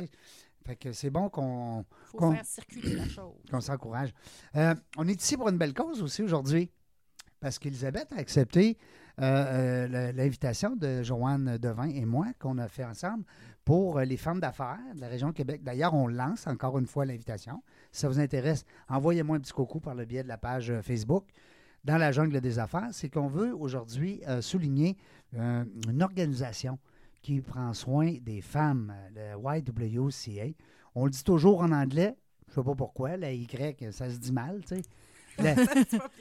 Fait 0.65 0.75
que 0.75 0.91
c'est 0.91 1.09
bon 1.09 1.29
qu'on 1.29 1.85
faut 2.05 2.17
qu'on- 2.17 2.33
faire 2.33 2.45
circuler 2.45 2.95
la 2.95 3.07
chose. 3.07 3.33
qu'on 3.51 3.61
s'encourage. 3.61 4.13
Euh, 4.55 4.75
on 4.97 5.07
est 5.07 5.19
ici 5.21 5.37
pour 5.37 5.49
une 5.49 5.57
belle 5.57 5.73
cause 5.73 6.01
aussi 6.01 6.21
aujourd'hui, 6.23 6.69
parce 7.39 7.57
qu'Elisabeth 7.59 8.11
a 8.13 8.17
accepté 8.17 8.77
euh, 9.19 9.87
euh, 9.89 10.11
l'invitation 10.13 10.75
de 10.75 11.03
Joanne 11.03 11.57
Devin 11.57 11.89
et 11.89 12.05
moi 12.05 12.27
qu'on 12.39 12.57
a 12.59 12.67
fait 12.67 12.85
ensemble 12.85 13.23
pour 13.65 13.99
les 13.99 14.17
femmes 14.17 14.39
d'affaires 14.39 14.79
de 14.95 15.01
la 15.01 15.07
région 15.07 15.29
de 15.29 15.33
Québec. 15.33 15.63
D'ailleurs, 15.63 15.93
on 15.93 16.07
lance 16.07 16.47
encore 16.47 16.77
une 16.79 16.87
fois 16.87 17.05
l'invitation. 17.05 17.61
Si 17.91 18.01
ça 18.01 18.07
vous 18.07 18.19
intéresse, 18.19 18.63
envoyez-moi 18.87 19.37
un 19.37 19.39
petit 19.39 19.53
coucou 19.53 19.79
par 19.79 19.95
le 19.95 20.05
biais 20.05 20.23
de 20.23 20.27
la 20.27 20.37
page 20.37 20.71
Facebook. 20.81 21.25
Dans 21.83 21.97
la 21.97 22.11
jungle 22.11 22.39
des 22.41 22.59
affaires, 22.59 22.89
c'est 22.91 23.09
qu'on 23.09 23.27
veut 23.27 23.55
aujourd'hui 23.55 24.21
souligner 24.41 24.97
une 25.33 26.01
organisation 26.03 26.77
qui 27.21 27.41
prend 27.41 27.73
soin 27.73 28.13
des 28.21 28.41
femmes, 28.41 28.93
euh, 29.17 29.35
le 29.35 29.59
YWCA. 29.59 30.53
On 30.95 31.05
le 31.05 31.11
dit 31.11 31.23
toujours 31.23 31.61
en 31.61 31.71
anglais, 31.71 32.15
je 32.49 32.55
sais 32.55 32.63
pas 32.63 32.75
pourquoi, 32.75 33.17
la 33.17 33.31
Y, 33.31 33.91
ça 33.91 34.09
se 34.09 34.17
dit 34.17 34.31
mal, 34.31 34.61
tu 34.67 34.75
sais. 34.75 34.81
La- 35.41 35.55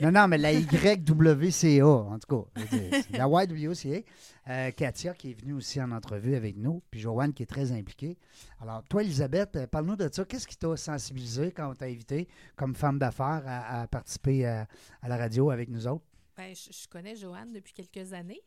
non, 0.01 0.13
non, 0.13 0.29
mais 0.29 0.39
la 0.39 0.53
YWCA, 0.53 1.85
en 1.85 2.19
tout 2.21 2.45
cas. 2.45 2.63
La 3.11 3.27
YWCA. 3.27 4.03
Euh, 4.49 4.71
Katia, 4.71 5.15
qui 5.15 5.33
est 5.33 5.35
venue 5.41 5.53
aussi 5.55 5.81
en 5.83 5.91
entrevue 5.91 6.37
avec 6.37 6.57
nous, 6.57 6.81
puis 6.91 7.01
Joanne, 7.01 7.33
qui 7.35 7.43
est 7.43 7.47
très 7.47 7.73
impliquée. 7.73 8.17
Alors, 8.61 8.83
toi, 8.85 9.03
Elisabeth, 9.03 9.57
euh, 9.57 9.67
parle-nous 9.67 9.97
de 9.97 10.09
ça. 10.13 10.25
Qu'est-ce 10.25 10.47
qui 10.47 10.57
t'a 10.57 10.77
sensibilisé 10.77 11.51
quand 11.51 11.71
on 11.71 11.75
t'a 11.75 11.87
invité 11.87 12.29
comme 12.57 12.75
femme 12.77 12.99
d'affaires 12.99 13.43
à, 13.47 13.81
à 13.83 13.87
participer 13.89 14.47
à, 14.47 14.67
à 15.03 15.09
la 15.09 15.17
radio 15.17 15.51
avec 15.51 15.69
nous 15.69 15.87
autres? 15.89 16.05
Ben, 16.37 16.55
je, 16.55 16.73
je 16.73 16.89
connais 16.89 17.17
Joanne 17.17 17.53
depuis 17.53 17.73
quelques 17.75 18.13
années. 18.13 18.41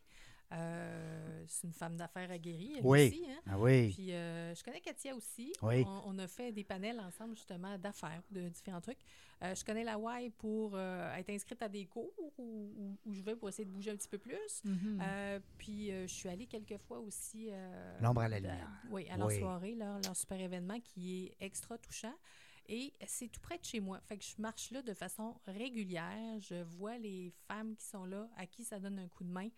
Euh, 0.54 1.44
c'est 1.48 1.66
une 1.66 1.72
femme 1.72 1.96
d'affaires 1.96 2.30
aguerrie, 2.30 2.74
elle 2.78 2.86
Oui. 2.86 3.08
aussi. 3.08 3.24
Hein? 3.28 3.40
Ah 3.46 3.58
oui. 3.58 3.92
Puis 3.92 4.12
euh, 4.12 4.54
je 4.54 4.62
connais 4.62 4.80
Katia 4.80 5.14
aussi. 5.14 5.52
Oui. 5.62 5.84
On, 5.86 6.02
on 6.14 6.18
a 6.18 6.26
fait 6.28 6.52
des 6.52 6.64
panels 6.64 7.00
ensemble 7.00 7.34
justement 7.36 7.76
d'affaires, 7.78 8.22
de 8.30 8.48
différents 8.48 8.80
trucs. 8.80 9.00
Euh, 9.42 9.54
je 9.54 9.64
connais 9.64 9.82
la 9.84 9.98
Y 9.98 10.30
pour 10.38 10.72
euh, 10.74 11.14
être 11.16 11.30
inscrite 11.30 11.60
à 11.62 11.68
des 11.68 11.86
cours 11.86 12.12
où, 12.18 12.32
où- 12.38 12.96
où 13.04 13.12
je 13.12 13.20
vais 13.22 13.34
pour 13.36 13.48
essayer 13.48 13.64
de 13.64 13.70
bouger 13.70 13.90
un 13.90 13.96
petit 13.96 14.08
peu 14.08 14.18
plus. 14.18 14.62
Mhm. 14.64 15.00
Euh, 15.02 15.40
puis 15.58 15.90
euh, 15.90 16.06
je 16.06 16.12
suis 16.14 16.28
allée 16.28 16.46
quelques 16.46 16.78
fois 16.78 17.00
aussi. 17.00 17.48
euh, 17.50 17.98
L'ombre 18.00 18.20
à 18.22 18.28
la 18.28 18.38
lumière. 18.38 18.70
Oui, 18.90 19.08
à 19.10 19.16
leur 19.16 19.26
Oui. 19.26 19.38
soirée, 19.40 19.74
leur, 19.74 20.00
leur 20.00 20.16
super 20.16 20.40
événement 20.40 20.78
qui 20.80 21.24
est 21.26 21.36
extra 21.44 21.76
touchant. 21.78 22.14
Et 22.66 22.94
c'est 23.06 23.28
tout 23.28 23.40
près 23.40 23.58
de 23.58 23.64
chez 23.64 23.80
moi. 23.80 24.00
Fait 24.06 24.16
que 24.16 24.24
je 24.24 24.40
marche 24.40 24.70
là 24.70 24.80
de 24.80 24.94
façon 24.94 25.34
régulière. 25.46 26.38
Je 26.40 26.62
vois 26.62 26.96
les 26.96 27.30
femmes 27.46 27.74
qui 27.76 27.84
sont 27.84 28.06
là, 28.06 28.26
à 28.38 28.46
qui 28.46 28.64
ça 28.64 28.78
donne 28.78 28.98
un 29.00 29.08
coup 29.08 29.24
de 29.24 29.28
main. 29.32 29.48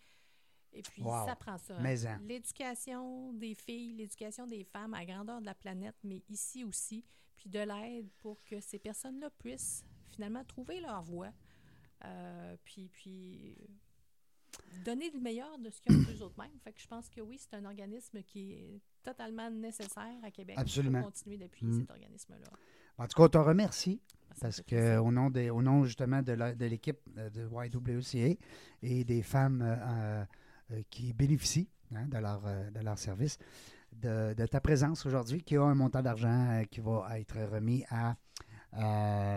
Et 0.77 0.81
puis, 0.81 1.01
Wow. 1.01 1.25
ça 1.25 1.35
prend 1.35 1.57
ça. 1.57 1.75
hein. 1.77 1.81
En. 1.81 2.19
L'éducation 2.27 3.33
des 3.33 3.55
filles, 3.55 3.93
l'éducation 3.95 4.45
des 4.47 4.63
femmes 4.63 4.93
à 4.93 5.05
grandeur 5.05 5.41
de 5.41 5.45
la 5.45 5.55
planète, 5.55 5.95
mais 6.03 6.21
ici 6.29 6.63
aussi, 6.63 7.03
puis 7.35 7.49
de 7.49 7.59
l'aide 7.59 8.07
pour 8.17 8.39
que 8.45 8.59
ces 8.59 8.79
personnes-là 8.79 9.29
puissent 9.39 9.83
finalement 10.11 10.43
trouver 10.43 10.79
leur 10.81 11.01
voie, 11.03 11.31
euh, 12.05 12.55
puis, 12.63 12.89
puis 12.89 13.57
donner 14.85 15.09
le 15.11 15.19
meilleur 15.19 15.57
de 15.59 15.69
ce 15.69 15.81
qu'ils 15.81 15.95
ont 15.95 16.11
eux 16.11 16.21
autres 16.23 16.39
mêmes. 16.41 16.57
Fait 16.63 16.73
que 16.73 16.79
je 16.81 16.87
pense 16.87 17.09
que 17.09 17.21
oui, 17.21 17.37
c'est 17.39 17.55
un 17.55 17.65
organisme 17.65 18.21
qui 18.23 18.53
est 18.53 18.81
totalement 19.03 19.49
nécessaire 19.49 20.17
à 20.23 20.31
Québec. 20.31 20.55
Absolument. 20.59 20.99
Faut 20.99 21.05
continuer 21.05 21.37
d'appuyer 21.37 21.71
Mm. 21.71 21.79
cet 21.81 21.91
organisme-là. 21.91 22.47
En 22.99 23.07
tout 23.07 23.15
cas, 23.17 23.23
on 23.23 23.29
te 23.29 23.37
remercie. 23.37 24.01
Parce 24.41 24.57
fait 24.57 24.63
que 24.63 24.75
plaisir. 24.75 25.05
au 25.05 25.11
nom, 25.11 25.29
des, 25.29 25.49
au 25.49 25.61
nom 25.61 25.85
justement 25.85 26.21
de 26.21 26.35
de 26.35 26.65
l'équipe 26.65 26.99
euh, 27.17 27.29
de 27.29 27.47
YWCA 27.47 28.35
et 28.83 29.03
des 29.03 29.23
femmes 29.23 29.61
euh, 29.63 30.25
qui 30.89 31.13
bénéficient 31.13 31.69
hein, 31.95 32.07
de, 32.07 32.17
leur, 32.17 32.41
euh, 32.45 32.69
de 32.71 32.79
leur 32.81 32.97
service, 32.97 33.37
de, 33.93 34.33
de 34.33 34.45
ta 34.45 34.59
présence 34.59 35.05
aujourd'hui, 35.05 35.41
qui 35.43 35.57
a 35.57 35.63
un 35.63 35.75
montant 35.75 36.01
d'argent 36.01 36.49
euh, 36.49 36.63
qui 36.63 36.79
va 36.79 37.07
être 37.17 37.37
remis 37.51 37.83
à 37.89 38.15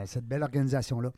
cette 0.06 0.26
belle 0.26 0.42
organisation-là. 0.42 1.12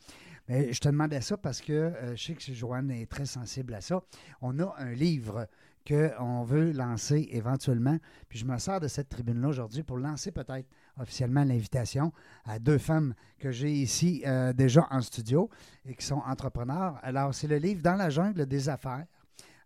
Mais 0.48 0.72
je 0.72 0.80
te 0.80 0.88
demandais 0.88 1.20
ça 1.20 1.36
parce 1.36 1.60
que 1.60 1.72
euh, 1.72 2.16
je 2.16 2.24
sais 2.24 2.34
que 2.34 2.52
Joanne 2.52 2.90
est 2.90 3.06
très 3.10 3.26
sensible 3.26 3.74
à 3.74 3.80
ça. 3.80 4.02
On 4.40 4.58
a 4.58 4.74
un 4.78 4.92
livre 4.92 5.46
qu'on 5.86 6.44
veut 6.44 6.72
lancer 6.72 7.28
éventuellement. 7.30 7.98
Puis 8.28 8.38
je 8.38 8.44
me 8.44 8.56
sers 8.58 8.80
de 8.80 8.88
cette 8.88 9.08
tribune-là 9.08 9.48
aujourd'hui 9.48 9.82
pour 9.82 9.98
lancer 9.98 10.32
peut-être 10.32 10.68
officiellement 10.98 11.44
l'invitation 11.44 12.12
à 12.44 12.58
deux 12.58 12.78
femmes 12.78 13.14
que 13.38 13.50
j'ai 13.50 13.70
ici 13.70 14.22
euh, 14.26 14.52
déjà 14.52 14.86
en 14.90 15.00
studio 15.00 15.48
et 15.84 15.94
qui 15.94 16.04
sont 16.04 16.22
entrepreneurs. 16.26 16.98
Alors, 17.02 17.34
c'est 17.34 17.48
le 17.48 17.56
livre 17.56 17.82
Dans 17.82 17.96
la 17.96 18.10
jungle 18.10 18.46
des 18.46 18.68
affaires. 18.68 19.06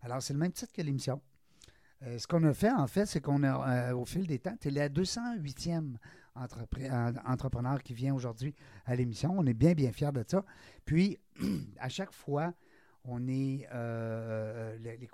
Alors, 0.01 0.21
c'est 0.21 0.33
le 0.33 0.39
même 0.39 0.51
titre 0.51 0.71
que 0.73 0.81
l'émission. 0.81 1.21
Euh, 2.03 2.19
ce 2.19 2.27
qu'on 2.27 2.43
a 2.43 2.53
fait, 2.53 2.71
en 2.71 2.85
fait, 2.87 3.05
c'est 3.07 3.21
qu'on 3.21 3.41
a, 3.43 3.89
euh, 3.89 3.95
au 3.95 4.05
fil 4.05 4.27
des 4.27 4.37
temps, 4.39 4.55
tu 4.59 4.67
es 4.67 4.71
la 4.71 4.87
208e 4.89 5.97
entrepre- 6.35 6.91
en- 6.91 7.31
entrepreneur 7.33 7.81
qui 7.81 7.93
vient 7.95 8.13
aujourd'hui 8.13 8.53
à 8.85 8.95
l'émission. 8.95 9.33
On 9.35 9.45
est 9.47 9.53
bien, 9.55 9.73
bien 9.73 9.91
fiers 9.91 10.11
de 10.11 10.23
ça. 10.27 10.43
Puis, 10.85 11.17
à 11.79 11.89
chaque 11.89 12.11
fois, 12.13 12.53
on 13.03 13.27
est, 13.27 13.67
euh, 13.73 14.77
le- 14.77 14.95
les 14.97 15.07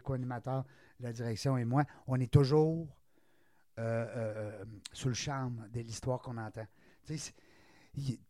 co-animateurs, 0.00 0.64
la 1.00 1.12
direction 1.12 1.56
et 1.56 1.64
moi, 1.64 1.84
on 2.06 2.18
est 2.20 2.30
toujours 2.32 2.88
euh, 3.78 4.06
euh, 4.16 4.64
sous 4.92 5.08
le 5.08 5.14
charme 5.14 5.68
de 5.72 5.80
l'histoire 5.80 6.20
qu'on 6.22 6.36
entend. 6.38 6.66
Tu 7.04 7.18
sais, 7.18 7.32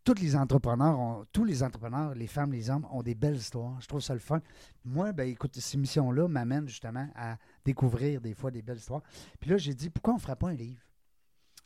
tous 0.05 0.15
les 0.15 0.37
entrepreneurs, 0.37 1.25
tous 1.33 1.45
les 1.45 1.63
entrepreneurs, 1.63 2.15
les 2.15 2.27
femmes, 2.27 2.53
les 2.53 2.69
hommes, 2.71 2.87
ont 2.91 3.03
des 3.03 3.15
belles 3.15 3.37
histoires. 3.37 3.81
Je 3.81 3.87
trouve 3.87 4.01
ça 4.01 4.13
le 4.13 4.21
fun. 4.21 4.41
Moi, 4.85 5.13
ben, 5.13 5.29
écoute, 5.29 5.57
ces 5.59 5.79
missions-là 5.79 6.29
m'amènent 6.29 6.69
justement 6.69 7.09
à 7.15 7.37
découvrir 7.65 8.21
des 8.21 8.35
fois 8.35 8.51
des 8.51 8.63
belles 8.63 8.79
histoires. 8.79 9.03
Puis 9.41 9.51
là, 9.51 9.57
j'ai 9.57 9.75
dit, 9.75 9.91
pourquoi 9.91 10.15
on 10.15 10.17
ne 10.17 10.23
ferait 10.23 10.37
pas 10.37 10.49
un 10.49 10.55
livre 10.55 10.83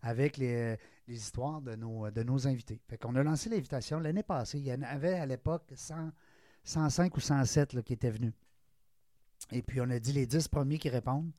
avec 0.02 0.36
les, 0.36 0.78
histoires 1.08 1.60
de 1.60 1.74
nos, 1.74 2.10
de 2.10 2.22
nos 2.22 2.46
invités? 2.46 2.80
Fait 2.88 2.98
qu'on 2.98 3.16
a 3.16 3.22
lancé 3.22 3.48
l'invitation 3.48 3.98
l'année 3.98 4.22
passée. 4.22 4.58
Il 4.58 4.66
y 4.66 4.72
en 4.72 4.82
avait 4.82 5.14
à 5.14 5.26
l'époque 5.26 5.72
100 5.74 6.10
105 6.68 7.16
ou 7.16 7.20
107 7.20 7.72
là, 7.72 7.82
qui 7.82 7.94
étaient 7.94 8.10
venus. 8.10 8.32
Et 9.50 9.62
puis, 9.62 9.80
on 9.80 9.88
a 9.90 9.98
dit 9.98 10.12
les 10.12 10.26
10 10.26 10.48
premiers 10.48 10.78
qui 10.78 10.90
répondent. 10.90 11.32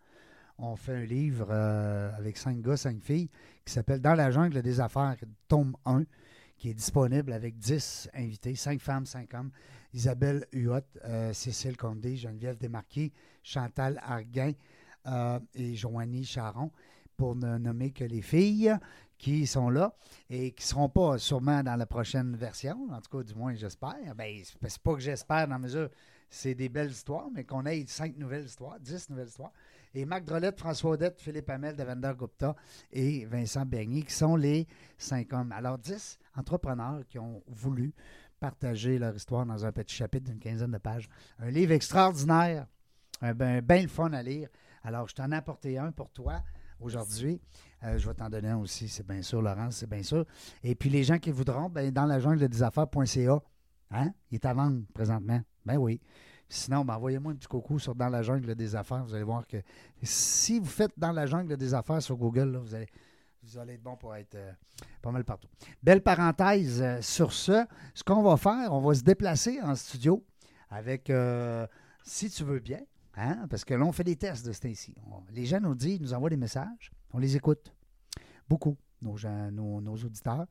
On 0.58 0.76
fait 0.76 0.96
un 0.96 1.06
livre 1.06 1.48
euh, 1.52 2.12
avec 2.18 2.38
cinq 2.38 2.62
gars, 2.62 2.76
cinq 2.76 3.02
filles, 3.02 3.30
qui 3.64 3.72
s'appelle 3.72 4.02
Dans 4.02 4.16
la 4.16 4.32
jungle 4.32 4.62
des 4.62 4.82
affaires, 4.82 5.16
tome 5.48 5.78
1, 5.86 6.04
qui 6.60 6.70
est 6.70 6.74
disponible 6.74 7.34
avec 7.34 7.58
10 7.58 8.10
invités, 8.14 8.54
5 8.54 8.80
femmes, 8.82 9.06
5 9.06 9.34
hommes. 9.34 9.52
Isabelle 9.94 10.46
Huot, 10.54 10.82
euh, 11.06 11.34
Cécile 11.34 11.78
Condé, 11.78 12.16
Geneviève 12.16 12.58
Desmarquis, 12.58 13.12
Chantal 13.42 14.00
Arguin 14.04 14.52
euh, 15.08 15.40
et 15.56 15.76
Joanie 15.76 16.26
Charon, 16.26 16.72
pour 17.18 17.36
ne 17.36 17.58
nommer 17.58 17.92
que 17.92 18.04
les 18.04 18.22
filles 18.22 18.76
qui 19.18 19.48
sont 19.48 19.70
là 19.70 19.96
et 20.30 20.52
qui 20.52 20.64
ne 20.64 20.68
seront 20.68 20.90
pas 20.90 21.18
sûrement 21.18 21.64
dans 21.64 21.76
la 21.76 21.86
prochaine 21.86 22.36
version, 22.36 22.88
en 22.92 23.02
tout 23.02 23.18
cas, 23.18 23.24
du 23.24 23.34
moins, 23.34 23.56
j'espère. 23.56 24.16
Ben, 24.16 24.42
c'est 24.44 24.82
pas 24.82 24.94
que 24.94 25.00
j'espère 25.00 25.48
dans 25.48 25.56
la 25.56 25.60
mesure, 25.60 25.90
c'est 26.30 26.56
des 26.56 26.70
belles 26.70 26.92
histoires, 26.92 27.30
mais 27.34 27.44
qu'on 27.44 27.66
ait 27.66 27.86
cinq 27.88 28.16
nouvelles 28.18 28.46
histoires, 28.46 28.80
dix 28.80 29.10
nouvelles 29.10 29.28
histoires. 29.28 29.52
Et 29.96 30.06
Marc 30.06 30.24
Drolette, 30.24 30.60
François 30.60 30.92
Odette, 30.92 31.20
Philippe 31.20 31.50
Hamel, 31.50 31.76
Devender 31.76 32.12
Gupta 32.18 32.56
et 32.92 33.26
Vincent 33.26 33.66
Bernier, 33.66 34.04
qui 34.04 34.14
sont 34.14 34.36
les 34.36 34.68
cinq 34.98 35.34
hommes. 35.34 35.52
Alors, 35.52 35.78
dix 35.78 36.20
entrepreneurs 36.36 37.02
qui 37.08 37.18
ont 37.18 37.42
voulu 37.48 37.94
partager 38.40 39.00
leur 39.00 39.16
histoire 39.16 39.46
dans 39.46 39.66
un 39.66 39.72
petit 39.72 39.96
chapitre 39.96 40.30
d'une 40.30 40.40
quinzaine 40.40 40.72
de 40.72 40.78
pages. 40.78 41.10
Un 41.40 41.50
livre 41.50 41.74
extraordinaire, 41.74 42.68
un 43.22 43.34
ben, 43.34 43.62
ben 43.62 43.82
le 43.82 43.90
fun 43.90 44.14
à 44.14 44.22
lire. 44.22 44.50
Alors, 44.84 45.08
je 45.10 45.16
t'en 45.16 45.32
ai 45.32 45.36
apporté 45.36 45.78
un 45.78 45.92
pour 45.92 46.12
toi 46.12 46.42
aujourd'hui. 46.80 47.42
Euh, 47.84 47.98
je 47.98 48.08
vais 48.08 48.14
t'en 48.14 48.30
donner 48.30 48.50
un 48.50 48.58
aussi, 48.58 48.88
c'est 48.88 49.06
bien 49.06 49.22
sûr, 49.22 49.42
Laurence, 49.42 49.78
c'est 49.78 49.90
bien 49.90 50.04
sûr. 50.04 50.26
Et 50.64 50.76
puis, 50.76 50.90
les 50.90 51.04
gens 51.04 51.18
qui 51.18 51.32
voudront, 51.32 51.70
ben, 51.70 51.92
dans 51.92 52.06
la 52.06 52.20
jungle 52.20 52.48
des 52.48 52.64
affaires.ca, 52.64 53.42
hein, 53.92 54.12
il 54.32 54.36
est 54.36 54.46
à 54.46 54.54
vendre 54.54 54.84
présentement. 54.94 55.42
Ben 55.66 55.78
oui. 55.78 56.00
Sinon, 56.50 56.84
ben, 56.84 56.96
envoyez-moi 56.96 57.32
un 57.32 57.36
petit 57.36 57.48
coucou 57.48 57.78
sur 57.78 57.94
Dans 57.94 58.10
la 58.10 58.24
jungle 58.24 58.56
des 58.56 58.76
affaires. 58.76 59.04
Vous 59.06 59.14
allez 59.14 59.24
voir 59.24 59.46
que 59.46 59.58
si 60.02 60.60
vous 60.60 60.66
faites 60.66 60.92
Dans 60.98 61.12
la 61.12 61.28
jungle 61.28 61.56
des 61.56 61.74
affaires 61.76 62.02
sur 62.02 62.18
Google, 62.18 62.52
là, 62.52 62.60
vous, 62.60 62.74
allez, 62.74 62.88
vous 63.44 63.58
allez 63.60 63.74
être 63.74 63.84
bon 63.84 63.96
pour 63.96 64.16
être 64.16 64.34
euh, 64.36 64.52
pas 65.02 65.12
mal 65.12 65.24
partout. 65.24 65.48
Belle 65.84 66.02
parenthèse 66.02 66.82
euh, 66.82 67.02
sur 67.02 67.32
ce. 67.34 67.66
Ce 67.94 68.04
qu'on 68.04 68.24
va 68.24 68.36
faire, 68.36 68.74
on 68.74 68.82
va 68.82 68.96
se 68.96 69.04
déplacer 69.04 69.62
en 69.62 69.76
studio 69.76 70.26
avec, 70.72 71.12
euh, 71.12 71.68
si 72.04 72.32
tu 72.32 72.44
veux 72.44 72.60
bien, 72.60 72.82
hein, 73.16 73.46
parce 73.48 73.64
que 73.64 73.76
là, 73.76 73.86
on 73.86 73.92
fait 73.92 74.04
des 74.04 74.16
tests 74.16 74.46
de 74.46 74.52
ce 74.52 74.62
temps-ci. 74.62 74.96
Les 75.32 75.46
gens 75.46 75.60
nous 75.60 75.76
disent, 75.76 76.02
nous 76.02 76.14
envoient 76.14 76.32
des 76.32 76.38
messages, 76.38 76.92
on 77.14 77.20
les 77.20 77.36
écoute. 77.36 77.72
Beaucoup, 78.48 78.76
nos, 79.04 79.18
gens, 79.18 79.52
nos, 79.52 79.82
nos 79.82 79.96
auditeurs. 79.96 80.48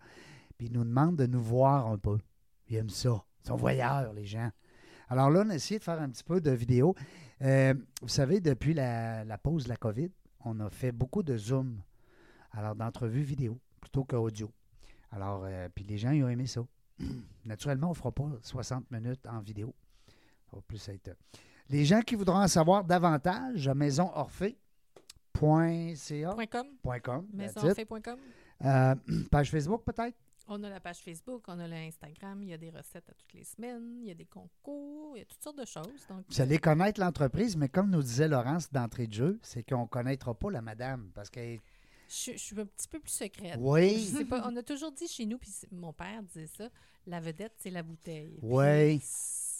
Puis 0.57 0.69
ils 0.69 0.73
nous 0.73 0.85
demandent 0.85 1.17
de 1.17 1.27
nous 1.27 1.43
voir 1.43 1.89
un 1.89 1.99
peu. 1.99 2.19
Ils 2.69 2.77
aiment 2.77 2.91
ça. 2.91 3.25
Ils 3.45 3.49
sont 3.49 3.57
voyeurs, 3.57 4.13
les 4.13 4.27
gens. 4.27 4.51
Alors 5.09 5.31
là, 5.31 5.43
on 5.47 5.51
a 5.51 5.55
essayé 5.55 5.79
de 5.79 5.85
faire 5.85 6.01
un 6.01 6.09
petit 6.11 6.25
peu 6.25 6.41
de 6.41 6.51
vidéo. 6.51 6.95
Euh, 7.43 7.75
vous 8.03 8.09
savez, 8.09 8.41
depuis 8.41 8.75
la, 8.75 9.25
la 9.25 9.39
pause 9.39 9.65
de 9.65 9.69
la 9.71 9.77
COVID, 9.77 10.11
on 10.45 10.61
a 10.61 10.71
fait 10.71 10.93
beaucoup 10.93 11.23
de 11.23 11.37
Zoom. 11.37 11.81
Alors, 12.53 12.75
d'entrevues 12.75 13.23
vidéo 13.23 13.59
plutôt 13.81 14.05
qu'audio. 14.05 14.51
Alors, 15.11 15.45
euh, 15.45 15.69
puis 15.75 15.85
les 15.85 15.99
gens, 15.99 16.11
ils 16.11 16.23
ont 16.25 16.29
aimé 16.29 16.47
ça. 16.47 16.61
Naturellement, 17.45 17.89
on 17.89 17.91
ne 17.91 17.97
fera 17.97 18.13
pas 18.13 18.29
60 18.43 18.91
minutes 18.91 19.27
en 19.27 19.41
vidéo. 19.41 19.75
Ça 20.51 20.57
va 20.57 20.63
plus 20.67 20.89
être. 20.89 21.17
Les 21.69 21.85
gens 21.85 22.01
qui 22.01 22.15
voudront 22.15 22.39
en 22.39 22.49
savoir 22.49 22.85
davantage, 22.85 23.69
maisonorphée.ca. 23.69 24.57
.com, 26.51 27.27
com. 28.01 28.19
Euh, 28.65 28.95
page 29.31 29.51
Facebook, 29.51 29.83
peut-être? 29.85 30.17
On 30.51 30.63
a 30.65 30.71
la 30.71 30.81
page 30.81 30.99
Facebook, 30.99 31.45
on 31.49 31.59
a 31.59 31.69
l'Instagram, 31.69 32.43
il 32.43 32.49
y 32.49 32.53
a 32.55 32.57
des 32.59 32.71
recettes 32.71 33.09
à 33.09 33.13
toutes 33.13 33.35
les 33.35 33.45
semaines, 33.45 33.99
il 34.01 34.09
y 34.09 34.11
a 34.11 34.15
des 34.15 34.25
concours, 34.25 35.15
il 35.15 35.19
y 35.19 35.23
a 35.23 35.25
toutes 35.27 35.43
sortes 35.43 35.59
de 35.59 35.67
choses. 35.67 36.07
Donc, 36.09 36.25
Vous 36.29 36.41
allez 36.41 36.59
connaître 36.59 37.01
l'entreprise, 37.01 37.57
mais 37.57 37.69
comme 37.69 37.91
nous 37.91 38.03
disait 38.03 38.29
Laurence 38.29 38.73
d'entrée 38.73 39.07
de 39.07 39.13
jeu, 39.13 39.39
c'est 39.43 39.63
qu'on 39.63 39.83
ne 39.83 39.87
connaîtra 39.87 40.33
pas 40.33 40.51
la 40.51 40.63
madame 40.63 41.11
parce 41.15 41.29
qu'elle 41.29 41.61
je, 42.09 42.33
je 42.33 42.39
suis 42.39 42.59
un 42.59 42.65
petit 42.65 42.89
peu 42.89 42.99
plus 42.99 43.11
secrète. 43.13 43.57
Oui. 43.59 43.99
Je 44.11 44.19
sais 44.19 44.25
pas, 44.25 44.43
on 44.49 44.57
a 44.57 44.63
toujours 44.63 44.93
dit 44.93 45.07
chez 45.07 45.27
nous, 45.27 45.37
puis 45.37 45.53
mon 45.71 45.93
père 45.93 46.23
disait 46.23 46.47
ça, 46.47 46.71
la 47.07 47.21
vedette, 47.21 47.53
c'est 47.59 47.71
la 47.71 47.83
bouteille. 47.83 48.37
Puis 48.39 48.49
Oui. 48.49 49.03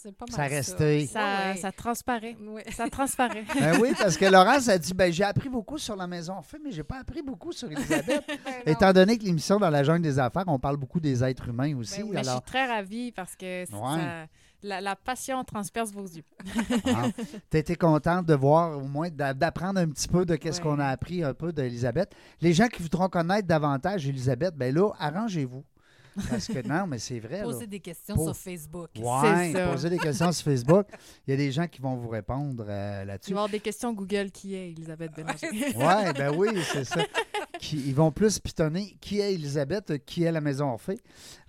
C'est 0.01 0.15
pas 0.15 0.25
mal 0.29 0.35
Ça 0.35 0.43
restait. 0.43 1.05
Ça, 1.07 1.19
Ouais, 1.19 1.51
ouais. 1.51 1.57
ça 1.57 1.71
transparaît. 1.73 2.37
Ouais. 2.47 2.63
Ça 2.71 2.89
transparaît. 2.89 3.43
Ben 3.59 3.77
oui, 3.81 3.89
parce 3.97 4.15
que 4.15 4.25
Laurence 4.25 4.69
a 4.69 4.77
dit 4.77 4.93
ben, 4.93 5.11
j'ai 5.11 5.25
appris 5.25 5.49
beaucoup 5.49 5.77
sur 5.77 5.95
la 5.97 6.07
maison 6.07 6.35
Orphée, 6.37 6.57
mais 6.63 6.71
j'ai 6.71 6.83
pas 6.83 6.99
appris 6.99 7.21
beaucoup 7.21 7.51
sur 7.51 7.69
Elisabeth. 7.69 8.23
Ben. 8.27 8.61
Étant 8.73 8.93
donné 8.93 9.17
que 9.17 9.23
l'émission 9.25 9.59
dans 9.59 9.69
la 9.69 9.83
jungle 9.83 10.01
des 10.03 10.17
affaires, 10.17 10.45
on 10.47 10.57
parle 10.57 10.77
beaucoup 10.77 10.99
des 11.01 11.21
êtres 11.23 11.49
humains 11.49 11.75
aussi. 11.77 11.97
Ben 11.99 12.03
oui, 12.03 12.09
Mais 12.13 12.17
je 12.19 12.23
suis 12.23 12.29
alors, 12.29 12.43
très 12.43 12.65
ravie 12.65 13.11
parce 13.11 13.35
que 13.35 13.65
c- 13.65 13.73
Ouais. 13.73 13.97
ça- 13.99 14.27
la, 14.61 14.81
la 14.81 14.95
passion 14.95 15.43
transperce 15.43 15.91
vos 15.91 16.05
yeux. 16.05 16.23
tu 17.51 17.57
été 17.57 17.75
contente 17.75 18.25
de 18.25 18.33
voir 18.35 18.77
au 18.77 18.87
moins 18.87 19.09
d'a- 19.09 19.33
d'apprendre 19.33 19.79
un 19.79 19.87
petit 19.87 20.07
peu 20.07 20.25
de 20.25 20.35
qu'est-ce 20.35 20.57
Ouais. 20.61 20.63
qu'on 20.63 20.79
a 20.79 20.87
appris 20.87 21.23
un 21.23 21.33
peu 21.33 21.51
d'Elisabeth. 21.51 22.13
Les 22.41 22.53
gens 22.53 22.67
qui 22.67 22.81
voudront 22.81 23.07
connaître 23.09 23.47
davantage 23.47 24.07
Elisabeth, 24.07 24.55
ben 24.55 24.73
là, 24.73 24.91
arrangez-vous. 24.99 25.63
Parce 26.29 26.47
que 26.47 26.67
non, 26.67 26.87
mais 26.87 26.99
c'est 26.99 27.19
vrai. 27.19 27.37
là. 27.39 27.43
Poser 27.43 27.67
des 27.67 27.79
questions 27.79 28.15
Pour- 28.15 28.25
sur 28.25 28.37
Facebook. 28.37 28.89
Ouais, 28.97 29.51
C'est 29.51 29.53
ça. 29.53 29.67
posez 29.71 29.89
des 29.89 29.97
questions 29.99 30.31
sur 30.31 30.43
Facebook. 30.45 30.87
Il 31.27 31.31
y 31.31 31.33
a 31.33 31.37
des 31.37 31.51
gens 31.51 31.67
qui 31.67 31.81
vont 31.81 31.95
vous 31.95 32.09
répondre 32.09 32.65
euh, 32.67 33.01
Tu 33.01 33.07
là-dessus. 33.07 33.33
vas 33.33 33.39
avoir 33.41 33.49
des 33.49 33.59
questions 33.59 33.93
Google 33.93 34.31
qui 34.31 34.55
est 34.55 34.71
Elisabeth 34.71 35.11
Bélanger. 35.15 35.47
Oui, 35.51 36.13
ben 36.17 36.33
oui, 36.35 36.49
c'est 36.71 36.83
ça. 36.85 37.01
Qui- 37.59 37.83
ils 37.87 37.95
vont 37.95 38.11
plus 38.11 38.39
pitonner 38.39 38.95
qui 39.01 39.19
est 39.19 39.33
Elisabeth, 39.33 40.05
qui 40.05 40.23
est 40.23 40.31
la 40.31 40.41
Maison 40.41 40.69
Orphée? 40.71 40.99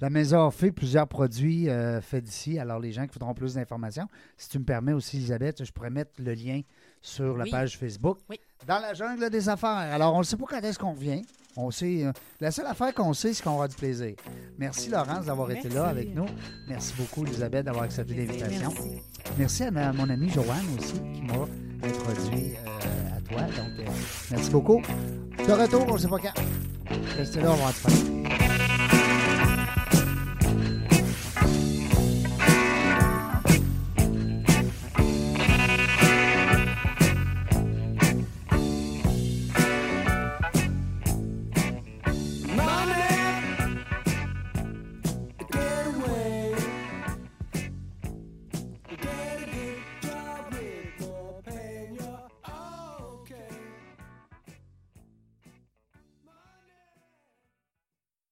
La 0.01 0.11
Maison 0.11 0.39
Orphée, 0.39 0.73
plusieurs 0.73 1.07
produits 1.07 1.69
euh, 1.69 2.01
faits 2.01 2.25
d'ici. 2.25 2.59
Alors, 2.59 2.81
les 2.81 2.91
gens 2.93 3.07
qui 3.07 3.13
voudront 3.15 3.35
plus 3.35 3.55
d'informations, 3.55 4.09
si 4.37 4.49
tu 4.49 4.59
me 4.59 4.65
permets 4.65 4.93
aussi, 4.93 5.19
Elisabeth, 5.19 5.65
je 5.65 5.71
pourrais 5.73 5.91
mettre 5.91 6.13
le 6.19 6.35
lien 6.35 6.63
sur 7.01 7.37
la 7.37 7.45
Oui. 7.45 7.51
page 7.51 7.79
Facebook. 7.79 8.19
Oui. 8.29 8.41
Dans 8.67 8.79
la 8.81 8.93
jungle 8.93 9.31
des 9.31 9.49
affaires. 9.49 9.71
Alors, 9.71 10.15
on 10.15 10.19
ne 10.19 10.25
sait 10.25 10.37
pas 10.37 10.45
quand 10.49 10.61
est-ce 10.61 10.79
qu'on 10.79 10.93
revient. 10.93 11.23
On 11.57 11.71
sait, 11.71 12.05
euh, 12.05 12.13
la 12.41 12.51
seule 12.51 12.67
affaire 12.67 12.95
qu'on 12.95 13.13
sait, 13.13 13.33
c'est 13.35 13.43
qu'on 13.43 13.51
aura 13.55 13.67
du 13.69 13.75
plaisir. 13.75 14.15
Merci, 14.59 14.89
Laurence, 14.89 15.27
d'avoir 15.27 15.51
été 15.51 15.69
là 15.69 15.87
avec 15.87 16.15
nous. 16.15 16.27
Merci 16.69 16.95
beaucoup, 16.97 17.25
Elisabeth, 17.27 17.65
d'avoir 17.65 17.85
accepté 17.85 18.15
l'invitation. 18.15 18.71
Merci. 18.73 19.03
Merci 19.37 19.63
à 19.65 19.71
ma- 19.71 19.93
mon 19.93 20.09
ami 20.09 20.31
Joanne 20.31 20.65
aussi 20.79 20.95
qui 21.15 21.23
m'a 21.23 21.47
introduit 21.89 22.53
euh, 22.55 23.17
à 23.17 23.21
toi. 23.29 23.43
Donc, 23.43 23.81
euh, 23.81 23.91
merci 24.31 24.51
beaucoup. 24.51 24.81
De 25.47 25.53
retour, 25.53 25.85
on 25.89 25.95
ne 25.95 25.99
sait 25.99 26.09
pas 26.09 26.19
quand. 26.19 26.41
Restez 27.17 27.41
là, 27.41 27.51
on 27.51 27.57
va 27.57 27.71
être 27.71 27.77
fun. 27.77 28.20